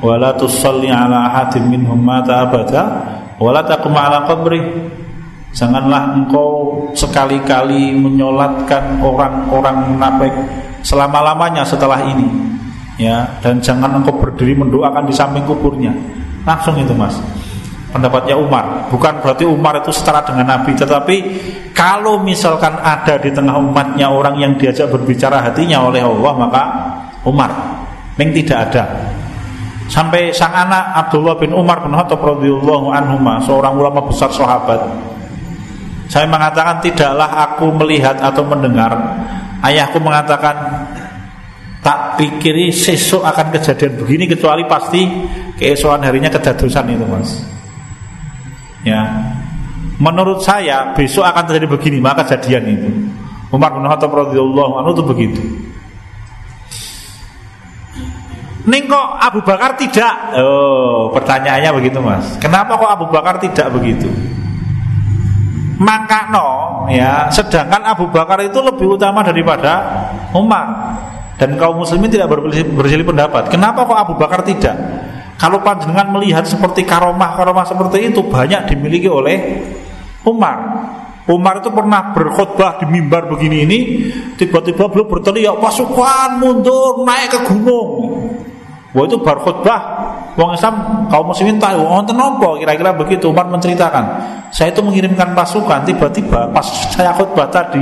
[0.00, 2.82] "Wala tusalli ala ahadin minhum mata abada
[3.36, 4.60] Wala taqum ala qabri.
[5.56, 10.32] Janganlah engkau sekali-kali menyolatkan orang-orang munafik
[10.84, 12.28] selama-lamanya setelah ini.
[13.00, 15.96] Ya, dan jangan engkau berdiri mendoakan di samping kuburnya.
[16.44, 17.16] Langsung itu, Mas.
[17.88, 18.84] Pendapatnya Umar.
[18.92, 21.16] Bukan berarti Umar itu setara dengan Nabi, tetapi
[21.72, 26.62] kalau misalkan ada di tengah umatnya orang yang diajak berbicara hatinya oleh Allah, maka
[27.24, 27.48] Umar.
[28.20, 28.84] Yang tidak ada.
[29.88, 34.82] Sampai sang anak Abdullah bin Umar bin Khattab radhiyallahu anhu seorang ulama besar sahabat
[36.06, 38.94] saya mengatakan tidaklah aku melihat atau mendengar
[39.62, 40.86] Ayahku mengatakan
[41.82, 45.02] Tak pikiri sesuk akan kejadian begini Kecuali pasti
[45.58, 47.42] keesokan harinya kedadosan itu mas
[48.86, 49.02] Ya
[49.98, 52.90] Menurut saya besok akan terjadi begini Maka kejadian itu
[53.50, 55.42] Umar bin Khattab radhiyallahu anhu itu begitu
[58.66, 60.34] Ning kok Abu Bakar tidak?
[60.42, 62.34] Oh, pertanyaannya begitu mas.
[62.42, 64.10] Kenapa kok Abu Bakar tidak begitu?
[65.76, 66.48] Maka no,
[66.88, 67.28] ya.
[67.28, 70.96] Sedangkan Abu Bakar itu lebih utama daripada Umar.
[71.36, 73.52] Dan kaum muslimin tidak berselisih pendapat.
[73.52, 74.72] Kenapa kok Abu Bakar tidak?
[75.36, 79.36] Kalau panjenengan melihat seperti karomah-karomah seperti itu banyak dimiliki oleh
[80.24, 80.56] Umar.
[81.28, 83.78] Umar itu pernah berkhutbah di mimbar begini ini
[84.38, 88.16] tiba-tiba beliau berteriak pasukan mundur naik ke gunung.
[88.96, 89.80] Wah itu bar khutbah
[90.36, 94.04] Wong Islam kaum muslimin tahu wonten napa kira-kira begitu Umar menceritakan.
[94.52, 97.80] Saya itu mengirimkan pasukan tiba-tiba pas saya khutbah tadi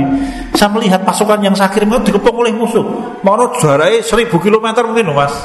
[0.55, 2.83] saya melihat pasukan yang saya kirim itu dikepung oleh musuh.
[3.19, 5.35] Mau jaraknya seribu kilometer mungkin Mas.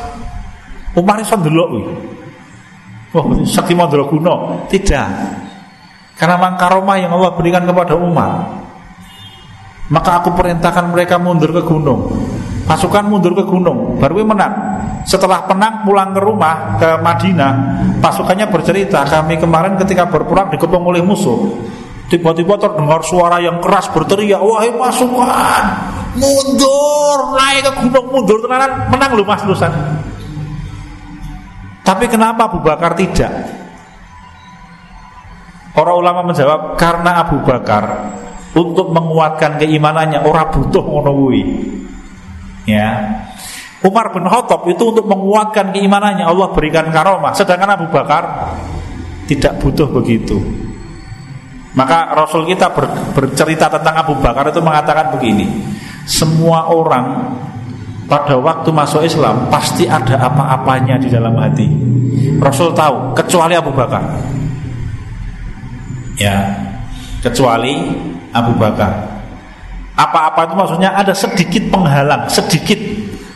[0.94, 1.68] Umar iso ndelok.
[3.10, 4.62] Wah, sakti mandra guna.
[4.70, 5.06] Tidak.
[6.14, 8.62] Karena mangkaromah yang Allah berikan kepada Umar.
[9.90, 12.06] Maka aku perintahkan mereka mundur ke gunung.
[12.70, 14.54] Pasukan mundur ke gunung, baru menang.
[15.02, 17.52] Setelah penang pulang ke rumah ke Madinah,
[17.98, 21.50] pasukannya bercerita, kami kemarin ketika berperang dikepung oleh musuh.
[22.06, 25.64] Tiba-tiba terdengar suara yang keras berteriak, wahai pasukan,
[26.14, 29.74] mundur, naik ke gunung, mundur tenanan, menang lu mas Lusan.
[31.82, 33.50] Tapi kenapa Abu Bakar tidak?
[35.74, 38.14] Orang ulama menjawab karena Abu Bakar
[38.54, 41.10] untuk menguatkan keimanannya orang butuh ngono
[42.70, 42.88] Ya.
[43.80, 47.32] Umar bin Khattab itu untuk menguatkan keimanannya Allah berikan karomah.
[47.32, 48.54] Sedangkan Abu Bakar
[49.24, 50.36] tidak butuh begitu.
[51.72, 55.46] Maka Rasul kita ber, bercerita tentang Abu Bakar itu mengatakan begini
[56.04, 57.30] semua orang
[58.10, 61.70] pada waktu masuk Islam pasti ada apa-apanya di dalam hati.
[62.42, 64.02] Rasul tahu kecuali Abu Bakar.
[66.20, 66.36] Ya.
[67.20, 67.76] Kecuali
[68.32, 69.09] Abu Bakar
[70.00, 72.80] apa-apa itu maksudnya ada sedikit penghalang sedikit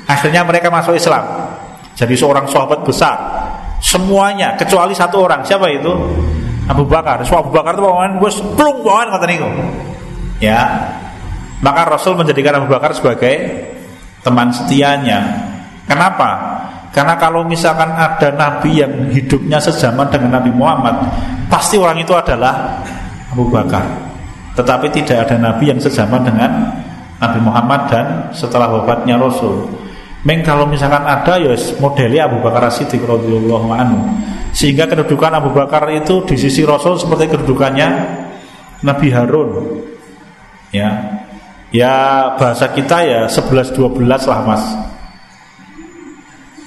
[0.04, 1.24] Akhirnya mereka masuk Islam.
[1.96, 3.16] Jadi seorang sahabat besar.
[3.80, 5.44] Semuanya kecuali satu orang.
[5.44, 5.92] Siapa itu?
[6.68, 7.24] Abu Bakar.
[7.24, 9.48] So Abu Bakar itu bawahan gue seplung bawahan kata niku.
[10.40, 10.60] Ya.
[11.64, 13.64] Maka Rasul menjadikan Abu Bakar sebagai
[14.20, 15.20] teman setianya.
[15.88, 16.60] Kenapa?
[16.92, 20.94] Karena kalau misalkan ada nabi yang hidupnya sejaman dengan Nabi Muhammad,
[21.50, 22.80] pasti orang itu adalah
[23.34, 23.82] Abu Bakar.
[24.54, 26.50] Tetapi tidak ada nabi yang sejaman dengan
[27.18, 29.70] Nabi Muhammad dan setelah wafatnya Rasul.
[30.24, 34.00] Meng kalau misalkan ada ya modelnya Abu Bakar Siddiq radhiyallahu anhu.
[34.56, 37.88] Sehingga kedudukan Abu Bakar itu di sisi Rasul seperti kedudukannya
[38.80, 39.50] Nabi Harun.
[40.72, 41.20] Ya.
[41.74, 41.94] Ya
[42.38, 44.64] bahasa kita ya 11 12 lah Mas.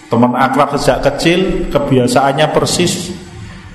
[0.08, 3.12] Teman akrab sejak kecil, kebiasaannya persis,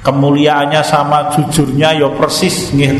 [0.00, 2.96] kemuliaannya sama jujurnya ya persis nggih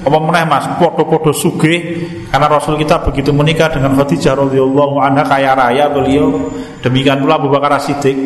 [0.00, 5.52] apa meneh Mas, podo-podo sugih karena Rasul kita begitu menikah dengan Khadijah radhiyallahu anha kaya
[5.52, 6.48] raya beliau.
[6.80, 8.16] Demikian pula Abu Bakar Siddiq,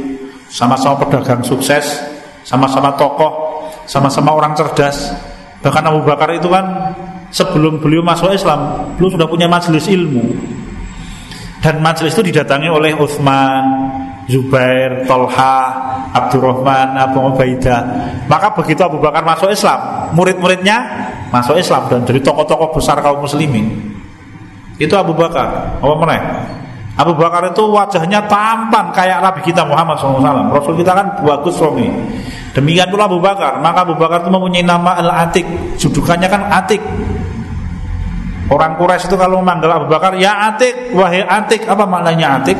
[0.47, 1.99] sama-sama pedagang sukses,
[2.47, 5.11] sama-sama tokoh, sama-sama orang cerdas.
[5.67, 6.95] Bahkan Abu Bakar itu kan
[7.35, 10.23] sebelum beliau masuk Islam, beliau sudah punya majelis ilmu.
[11.59, 13.65] Dan majelis itu didatangi oleh Utsman,
[14.29, 17.81] Zubair, Tolha, Abdurrahman, Abu Ubaidah.
[18.31, 20.77] Maka begitu Abu Bakar masuk Islam, murid-muridnya
[21.35, 23.67] masuk Islam dan jadi tokoh-tokoh besar kaum muslimin.
[24.79, 25.79] Itu Abu Bakar.
[25.83, 26.47] Apa mana
[26.95, 30.23] Abu Bakar itu wajahnya tampan kayak Nabi kita Muhammad SAW
[30.55, 31.91] Rasul kita kan bagus suami
[32.55, 33.59] demikian pula Abu Bakar.
[33.59, 35.43] Maka Abu Bakar itu mempunyai nama Al-Atik
[35.83, 36.79] judukannya kan Atik
[38.45, 42.59] Orang Quraisy itu kalau memanggil Abu Bakar ya Atik, wahai Atik, apa maknanya Atik?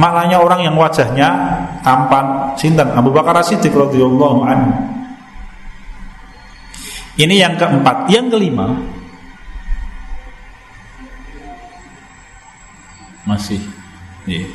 [0.00, 1.28] Maknanya orang yang wajahnya
[1.84, 4.72] tampan, sinten Abu Bakar Siddiq radhiyallahu anhu.
[7.20, 8.08] Ini yang keempat.
[8.08, 8.80] Yang kelima
[13.28, 13.60] masih
[14.24, 14.48] yeah.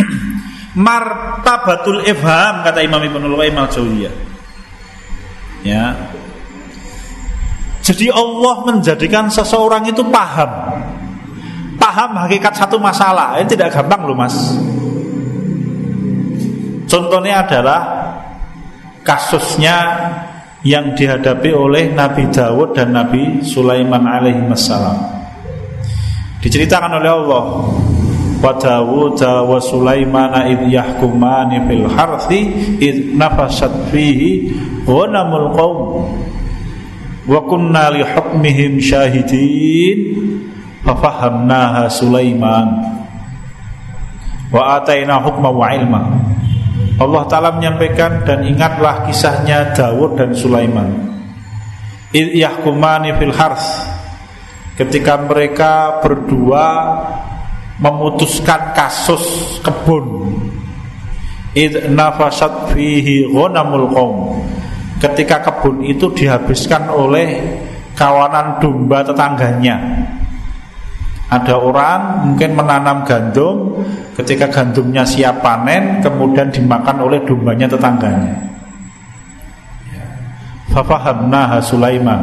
[0.74, 4.14] martabatul ifham kata Imam Ibnu Qayyim al-Jauziyah.
[5.60, 5.92] Ya.
[7.84, 10.50] Jadi Allah menjadikan seseorang itu paham
[11.78, 14.34] Paham hakikat satu masalah Ini tidak gampang loh mas
[16.86, 17.80] Contohnya adalah
[19.02, 19.78] Kasusnya
[20.66, 24.42] Yang dihadapi oleh Nabi Dawud dan Nabi Sulaiman alaihi
[26.42, 27.44] Diceritakan oleh Allah
[28.36, 32.40] wa Dawud wa Sulaiman id yahkumani fil harthi
[32.78, 34.52] id nafasat fihi
[34.84, 35.78] ghanamul qaum
[37.26, 39.98] wa kunna li hukmihim syahidin
[40.84, 42.68] fafahamnaha Sulaiman
[44.52, 46.02] wa ataina hukma wa ilma
[46.96, 50.88] Allah Ta'ala menyampaikan dan ingatlah kisahnya Dawud dan Sulaiman.
[52.16, 53.68] Id yahkumani fil harth.
[54.80, 56.64] Ketika mereka berdua
[57.80, 60.36] memutuskan kasus kebun.
[61.56, 63.92] Id nafasat fihi ghanamul
[65.00, 67.40] ketika kebun itu dihabiskan oleh
[67.96, 69.76] kawanan domba tetangganya
[71.26, 73.82] ada orang mungkin menanam gandum
[74.14, 78.34] ketika gandumnya siap panen kemudian dimakan oleh dombanya tetangganya.
[80.70, 82.22] Fafahamnaha Sulaiman.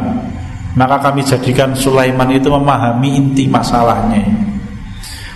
[0.74, 4.26] Maka kami jadikan Sulaiman itu memahami inti masalahnya.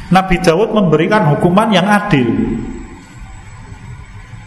[0.08, 2.26] Nabi Dawud memberikan hukuman yang adil.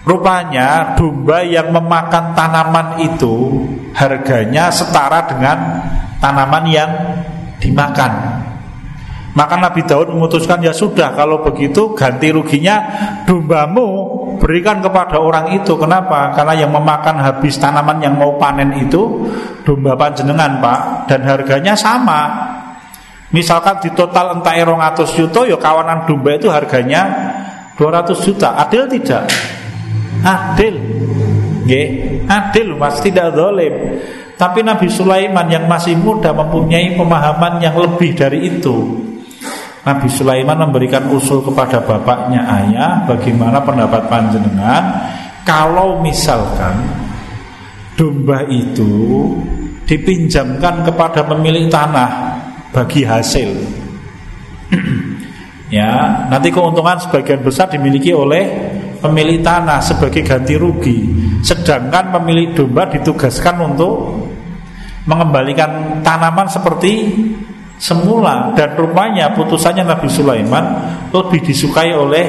[0.02, 3.62] Rupanya domba yang memakan tanaman itu
[3.94, 5.84] Harganya setara dengan
[6.18, 6.92] tanaman yang
[7.62, 8.42] dimakan
[9.32, 12.84] Maka Nabi Daud memutuskan ya sudah Kalau begitu ganti ruginya
[13.24, 13.88] Dombamu
[14.42, 15.78] berikan kepada orang itu.
[15.78, 16.36] Kenapa?
[16.36, 19.30] Karena yang memakan habis tanaman yang mau panen itu
[19.64, 20.80] Domba panjenengan pak.
[21.08, 22.50] Dan harganya sama.
[23.32, 27.32] Misalkan di total entah erong atau juta Ya kawanan domba itu harganya
[27.80, 28.58] 200 juta.
[28.60, 29.32] Adil tidak?
[30.26, 30.76] Adil.
[31.64, 31.88] Nggih,
[32.26, 32.98] adil mas.
[33.00, 34.02] Tidak dolim
[34.34, 39.11] Tapi Nabi Sulaiman yang masih muda Mempunyai pemahaman yang lebih dari itu
[39.82, 44.84] Nabi Sulaiman memberikan usul kepada bapaknya ayah Bagaimana pendapat panjenengan
[45.42, 46.86] Kalau misalkan
[47.98, 49.34] Domba itu
[49.90, 52.32] Dipinjamkan kepada pemilik tanah
[52.72, 53.52] bagi hasil.
[55.78, 58.72] ya, nanti keuntungan sebagian besar dimiliki oleh
[59.04, 61.00] pemilik tanah sebagai ganti rugi.
[61.44, 64.24] Sedangkan pemilik domba ditugaskan untuk
[65.06, 67.12] mengembalikan tanaman seperti
[67.82, 70.64] semula dan rupanya putusannya Nabi Sulaiman
[71.10, 72.26] lebih disukai oleh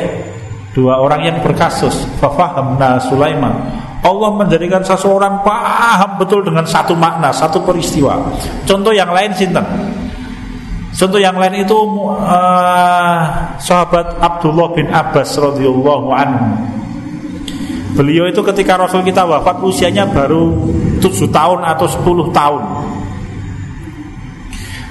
[0.73, 2.09] dua orang yang berkasus.
[2.17, 3.53] Fafahamna Sulaiman.
[4.03, 8.19] Allah menjadikan seseorang paham betul dengan satu makna, satu peristiwa.
[8.67, 9.63] Contoh yang lain sinten?
[10.93, 11.79] Contoh yang lain itu
[12.11, 13.21] uh,
[13.63, 16.47] sahabat Abdullah bin Abbas radhiyallahu anhu.
[17.93, 20.57] Beliau itu ketika Rasul kita wafat usianya baru
[20.99, 22.63] 7 tahun atau 10 tahun.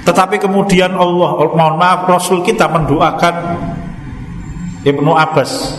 [0.02, 3.34] Tetapi kemudian Allah mohon maaf Rasul kita mendoakan
[4.82, 5.78] Ibnu Abbas.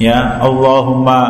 [0.00, 1.28] Ya Allahumma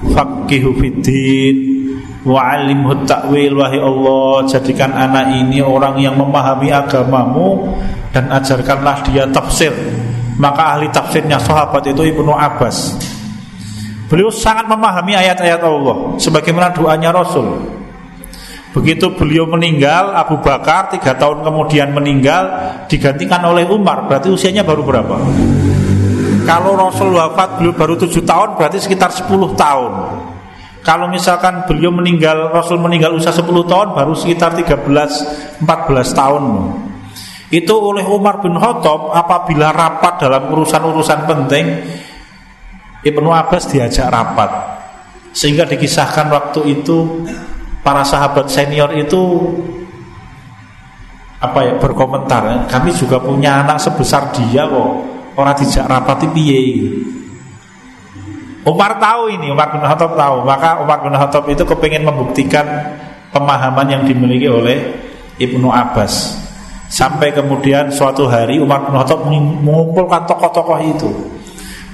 [0.00, 1.76] faqihu fiddin
[2.24, 7.76] Wa'alimhu ta'wil Wahai Allah Jadikan anak ini orang yang memahami agamamu
[8.10, 9.70] Dan ajarkanlah dia tafsir.
[10.40, 12.96] Maka ahli tafsirnya sahabat itu Ibnu Abbas.
[14.08, 17.76] Beliau sangat memahami ayat-ayat Allah Sebagaimana doanya Rasul
[18.76, 22.44] Begitu beliau meninggal Abu Bakar tiga tahun kemudian meninggal
[22.92, 25.16] Digantikan oleh Umar Berarti usianya baru berapa?
[26.44, 29.92] Kalau Rasul wafat beliau baru tujuh tahun Berarti sekitar 10 tahun
[30.86, 35.66] kalau misalkan beliau meninggal Rasul meninggal usia 10 tahun baru sekitar 13 14
[36.14, 36.44] tahun.
[37.50, 41.66] Itu oleh Umar bin Khattab apabila rapat dalam urusan-urusan penting
[43.02, 44.78] Ibnu Abbas diajak rapat.
[45.34, 47.26] Sehingga dikisahkan waktu itu
[47.86, 49.54] para sahabat senior itu
[51.38, 54.90] apa ya berkomentar kami juga punya anak sebesar dia kok
[55.38, 56.90] orang dijak rapat piye
[58.66, 60.42] Umar tahu ini, Umar bin Khattab tahu.
[60.42, 62.66] Maka Umar bin Khattab itu kepingin membuktikan
[63.30, 64.90] pemahaman yang dimiliki oleh
[65.38, 66.34] Ibnu Abbas.
[66.90, 71.10] Sampai kemudian suatu hari Umar bin Khattab mengumpulkan tokoh-tokoh itu.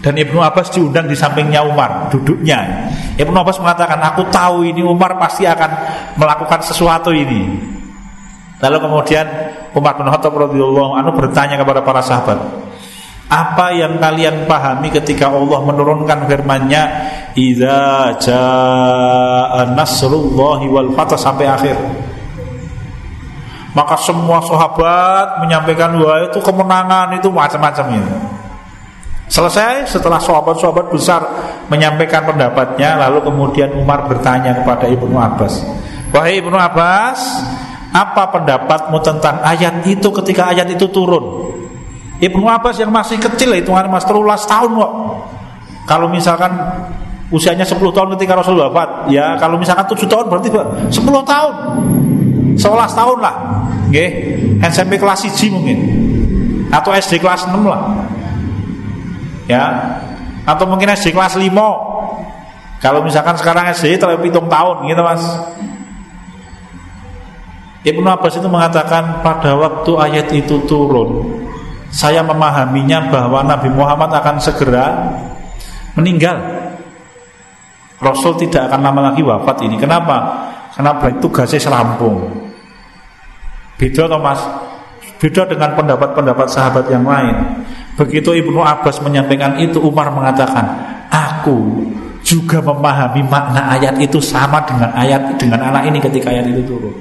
[0.03, 2.90] Dan Ibnu Abbas diundang di sampingnya Umar, duduknya.
[3.14, 5.70] Ibnu Abbas mengatakan, aku tahu ini Umar pasti akan
[6.18, 7.70] melakukan sesuatu ini.
[8.59, 9.26] Lalu kemudian
[9.74, 12.38] Umar bin Khattab radhiyallahu anhu bertanya kepada para sahabat,
[13.32, 16.82] apa yang kalian pahami ketika Allah menurunkan firman-Nya
[17.32, 21.76] idza jaa nasrullahi wal fath sampai akhir
[23.72, 28.14] maka semua sahabat menyampaikan wah itu kemenangan itu macam-macam itu
[29.32, 31.24] selesai setelah sahabat-sahabat besar
[31.72, 35.64] menyampaikan pendapatnya lalu kemudian Umar bertanya kepada Ibnu Abbas
[36.12, 37.18] Wahai Ibnu Abbas,
[37.88, 41.56] apa pendapatmu tentang ayat itu ketika ayat itu turun?
[42.20, 44.92] Ibnu Abbas yang masih kecil hitungan mas terulas tahun kok.
[45.88, 46.52] Kalau misalkan
[47.32, 51.54] usianya 10 tahun ketika Rasul wafat, ya kalau misalkan 7 tahun berarti 10 tahun.
[52.60, 52.60] 11
[52.92, 53.34] tahun lah.
[53.88, 54.10] Nggih,
[54.68, 55.78] SMP kelas 1 mungkin.
[56.68, 58.11] Atau SD kelas 6 lah.
[59.51, 59.99] Ya.
[60.47, 61.51] Atau mungkin SD kelas 5.
[62.82, 65.22] Kalau misalkan sekarang SD terlalu hitung tahun gitu Mas.
[67.82, 71.43] Ibnu Abbas itu mengatakan pada waktu ayat itu turun
[71.93, 75.12] saya memahaminya bahwa Nabi Muhammad akan segera
[75.93, 76.40] meninggal.
[78.03, 79.78] Rasul tidak akan lama lagi wafat ini.
[79.78, 80.49] Kenapa?
[80.74, 82.32] Karena tugasnya serampung.
[83.78, 84.40] Beda Thomas.
[85.20, 87.62] Beda dengan pendapat-pendapat sahabat yang lain.
[87.93, 90.64] Begitu Ibnu Abbas menyampaikan itu, Umar mengatakan,
[91.12, 91.84] "Aku
[92.24, 96.95] juga memahami makna ayat itu sama dengan ayat dengan anak ini ketika ayat itu turun."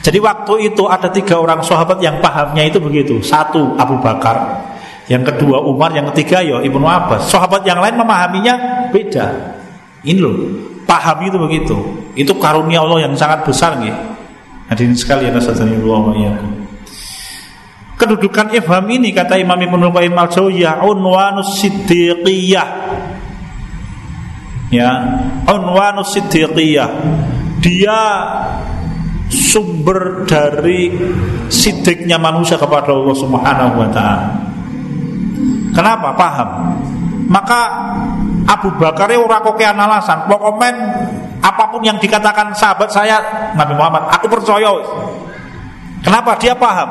[0.00, 3.20] Jadi waktu itu ada tiga orang sahabat yang pahamnya itu begitu.
[3.20, 4.64] Satu Abu Bakar,
[5.10, 7.28] yang kedua Umar, yang ketiga ya Ibnu Abbas.
[7.28, 9.26] Sahabat yang lain memahaminya beda.
[10.00, 10.32] Ini loh,
[10.88, 11.76] paham itu begitu.
[12.16, 13.92] Itu karunia Allah yang sangat besar nih.
[14.72, 16.59] Hadirin sekalian Allah
[18.00, 22.68] Kedudukan ifham ini kata Imam Ibnu Qayyim al-Jauziyah unwanus siddiqiyah.
[24.72, 24.90] Ya,
[25.44, 26.88] unwanus siddiqiyah.
[27.60, 28.00] Dia
[29.28, 30.90] sumber dari
[31.52, 34.28] sidiknya manusia kepada Allah Subhanahu wa taala.
[35.76, 36.16] Kenapa?
[36.16, 36.50] Paham.
[37.30, 37.60] Maka
[38.48, 40.72] Abu Bakar ora kokean alasan, pokoknya
[41.38, 43.20] apa pun yang dikatakan sahabat saya
[43.54, 44.72] Nabi Muhammad, aku percaya.
[46.02, 46.34] Kenapa?
[46.40, 46.90] Dia paham.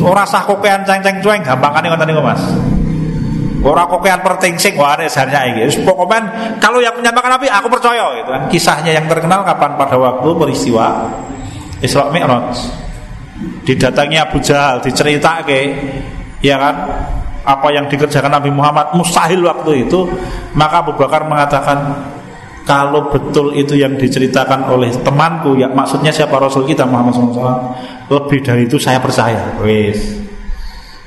[0.00, 2.42] Ora sah kokean ceng-ceng cueng gampangane ngoten niku Mas.
[3.60, 5.84] Ora kokean pertingsing wah ada sarnya iki.
[5.84, 8.42] Pokoknya kalau yang menyampaikan Nabi aku percaya gitu kan.
[8.48, 11.12] Kisahnya yang terkenal kapan pada waktu peristiwa
[11.84, 12.56] Isra Mi'raj.
[13.64, 15.76] Didatangi Abu Jahal diceritake
[16.44, 16.76] ya kan
[17.40, 20.04] apa yang dikerjakan Nabi Muhammad mustahil waktu itu
[20.52, 22.04] maka Abu Bakar mengatakan
[22.70, 27.74] kalau betul itu yang diceritakan oleh temanku ya maksudnya siapa Rasul kita Muhammad SAW
[28.06, 30.30] lebih dari itu saya percaya wis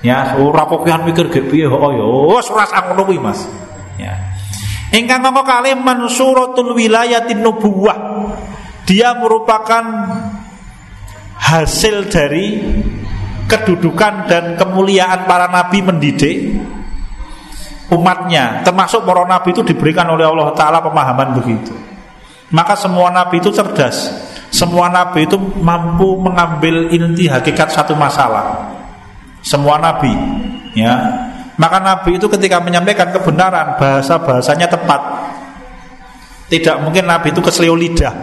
[0.04, 2.04] Ya, ora pokokan mikir ge piye kok ya.
[2.04, 3.48] Wes ora ngono Mas.
[3.96, 4.36] Ya.
[4.92, 8.28] Ingkang mongko kalih mansuratul wilayatin nubuwah.
[8.84, 9.84] Dia merupakan
[11.40, 12.60] hasil dari
[13.48, 16.52] kedudukan dan kemuliaan para nabi mendidik
[17.92, 21.74] umatnya termasuk para nabi itu diberikan oleh Allah Ta'ala pemahaman begitu.
[22.54, 24.14] Maka semua nabi itu cerdas.
[24.54, 28.78] Semua nabi itu mampu mengambil inti hakikat satu masalah.
[29.42, 30.14] Semua nabi
[30.78, 30.94] ya.
[31.58, 35.02] Maka nabi itu ketika menyampaikan kebenaran bahasa bahasanya tepat.
[36.54, 38.14] Tidak mungkin nabi itu keselio lidah.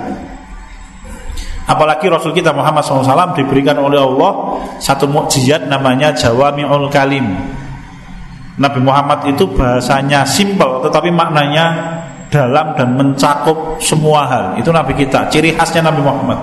[1.66, 7.30] Apalagi rasul kita Muhammad SAW diberikan oleh Allah satu mukjizat namanya jawami'ul kalim
[8.61, 11.96] Nabi Muhammad itu bahasanya simpel tetapi maknanya
[12.28, 14.44] dalam dan mencakup semua hal.
[14.61, 16.38] Itu Nabi kita ciri khasnya Nabi Muhammad.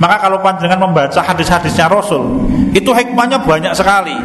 [0.00, 4.16] Maka kalau panjenengan membaca hadis-hadisnya Rasul, itu hikmahnya banyak sekali.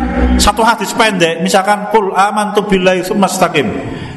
[0.42, 3.68] Satu hadis pendek, misalkan kul amantu billahi sumastaqim.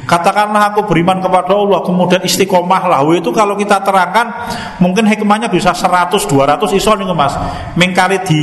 [0.01, 3.05] Katakanlah aku beriman kepada Allah Kemudian istiqomah lah.
[3.13, 4.33] Itu kalau kita terangkan
[4.81, 7.37] Mungkin hikmahnya bisa 100, 200 iso nih mas.
[7.77, 8.41] Mengkali di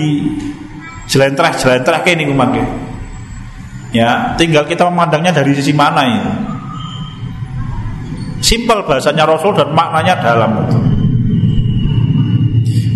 [1.11, 2.88] Jelentreh-jelentreh kayak ini mas
[3.89, 6.33] Ya, tinggal kita memandangnya dari sisi mana ini
[8.45, 10.79] Simpel bahasanya Rasul dan maknanya dalam itu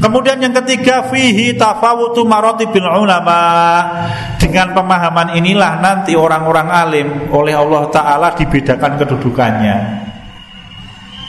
[0.02, 3.38] Kemudian yang ketiga fihi tafawutu maratibil ulama.
[4.34, 9.76] Dengan pemahaman inilah nanti orang-orang alim oleh Allah taala dibedakan kedudukannya.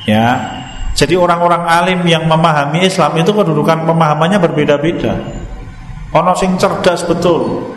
[0.09, 0.27] Ya.
[0.97, 5.21] Jadi orang-orang alim yang memahami Islam itu kedudukan pemahamannya berbeda-beda.
[6.17, 7.69] Ono sing cerdas betul.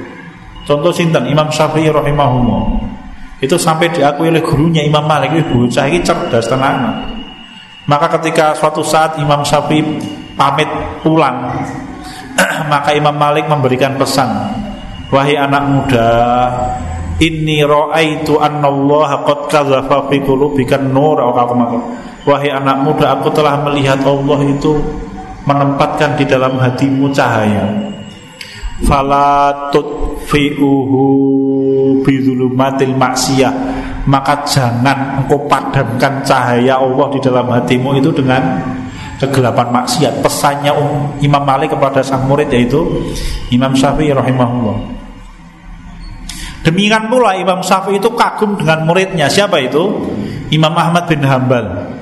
[0.67, 1.31] Contoh sinten?
[1.31, 2.63] Imam Syafi'i rahimahullah.
[3.39, 5.33] Itu sampai diakui oleh gurunya Imam Malik.
[5.33, 7.07] Itu bocah ini cerdas tenang.
[7.87, 9.81] Maka ketika suatu saat Imam Syafi'i
[10.35, 10.69] pamit
[11.01, 11.65] pulang
[12.73, 14.29] maka Imam Malik memberikan pesan
[15.09, 16.11] wahai anak muda
[17.23, 21.23] inni ra'aitu annallaha qad kadzafa fi qulubika nur.
[22.27, 24.83] Wahai anak muda aku telah melihat Allah itu
[25.47, 27.95] menempatkan di dalam hatimu cahaya.
[28.83, 29.71] Fala
[30.27, 31.03] tudfi'uhu
[32.03, 33.55] bidzulumatil maksiyah
[34.11, 38.59] maka jangan engkau padamkan cahaya Allah di dalam hatimu itu dengan
[39.23, 43.07] kegelapan maksiat pesannya um, Imam Malik kepada sang murid yaitu
[43.55, 44.79] Imam Syafi'i rahimahullah
[46.67, 50.11] demikian pula Imam Syafi'i itu kagum dengan muridnya siapa itu
[50.51, 51.95] Imam Ahmad bin Hambal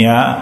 [0.00, 0.32] Ya.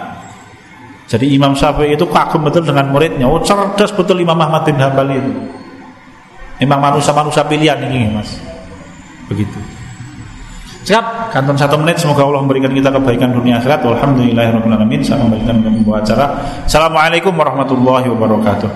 [1.11, 3.27] Jadi Imam Syafi'i itu kagum betul dengan muridnya.
[3.27, 5.59] Oh, cerdas betul Imam Ahmad bin Hambal itu.
[6.59, 8.35] Memang manusia-manusia pilihan ini, Mas.
[9.31, 9.59] Begitu.
[10.79, 13.83] Siap, kanton satu menit Semoga Allah memberikan kita kebaikan dunia akhirat.
[13.83, 16.25] Alhamdulillahirrahmanirrahim Saya memberikan pembawa acara.
[16.65, 18.69] Assalamualaikum warahmatullahi wabarakatuh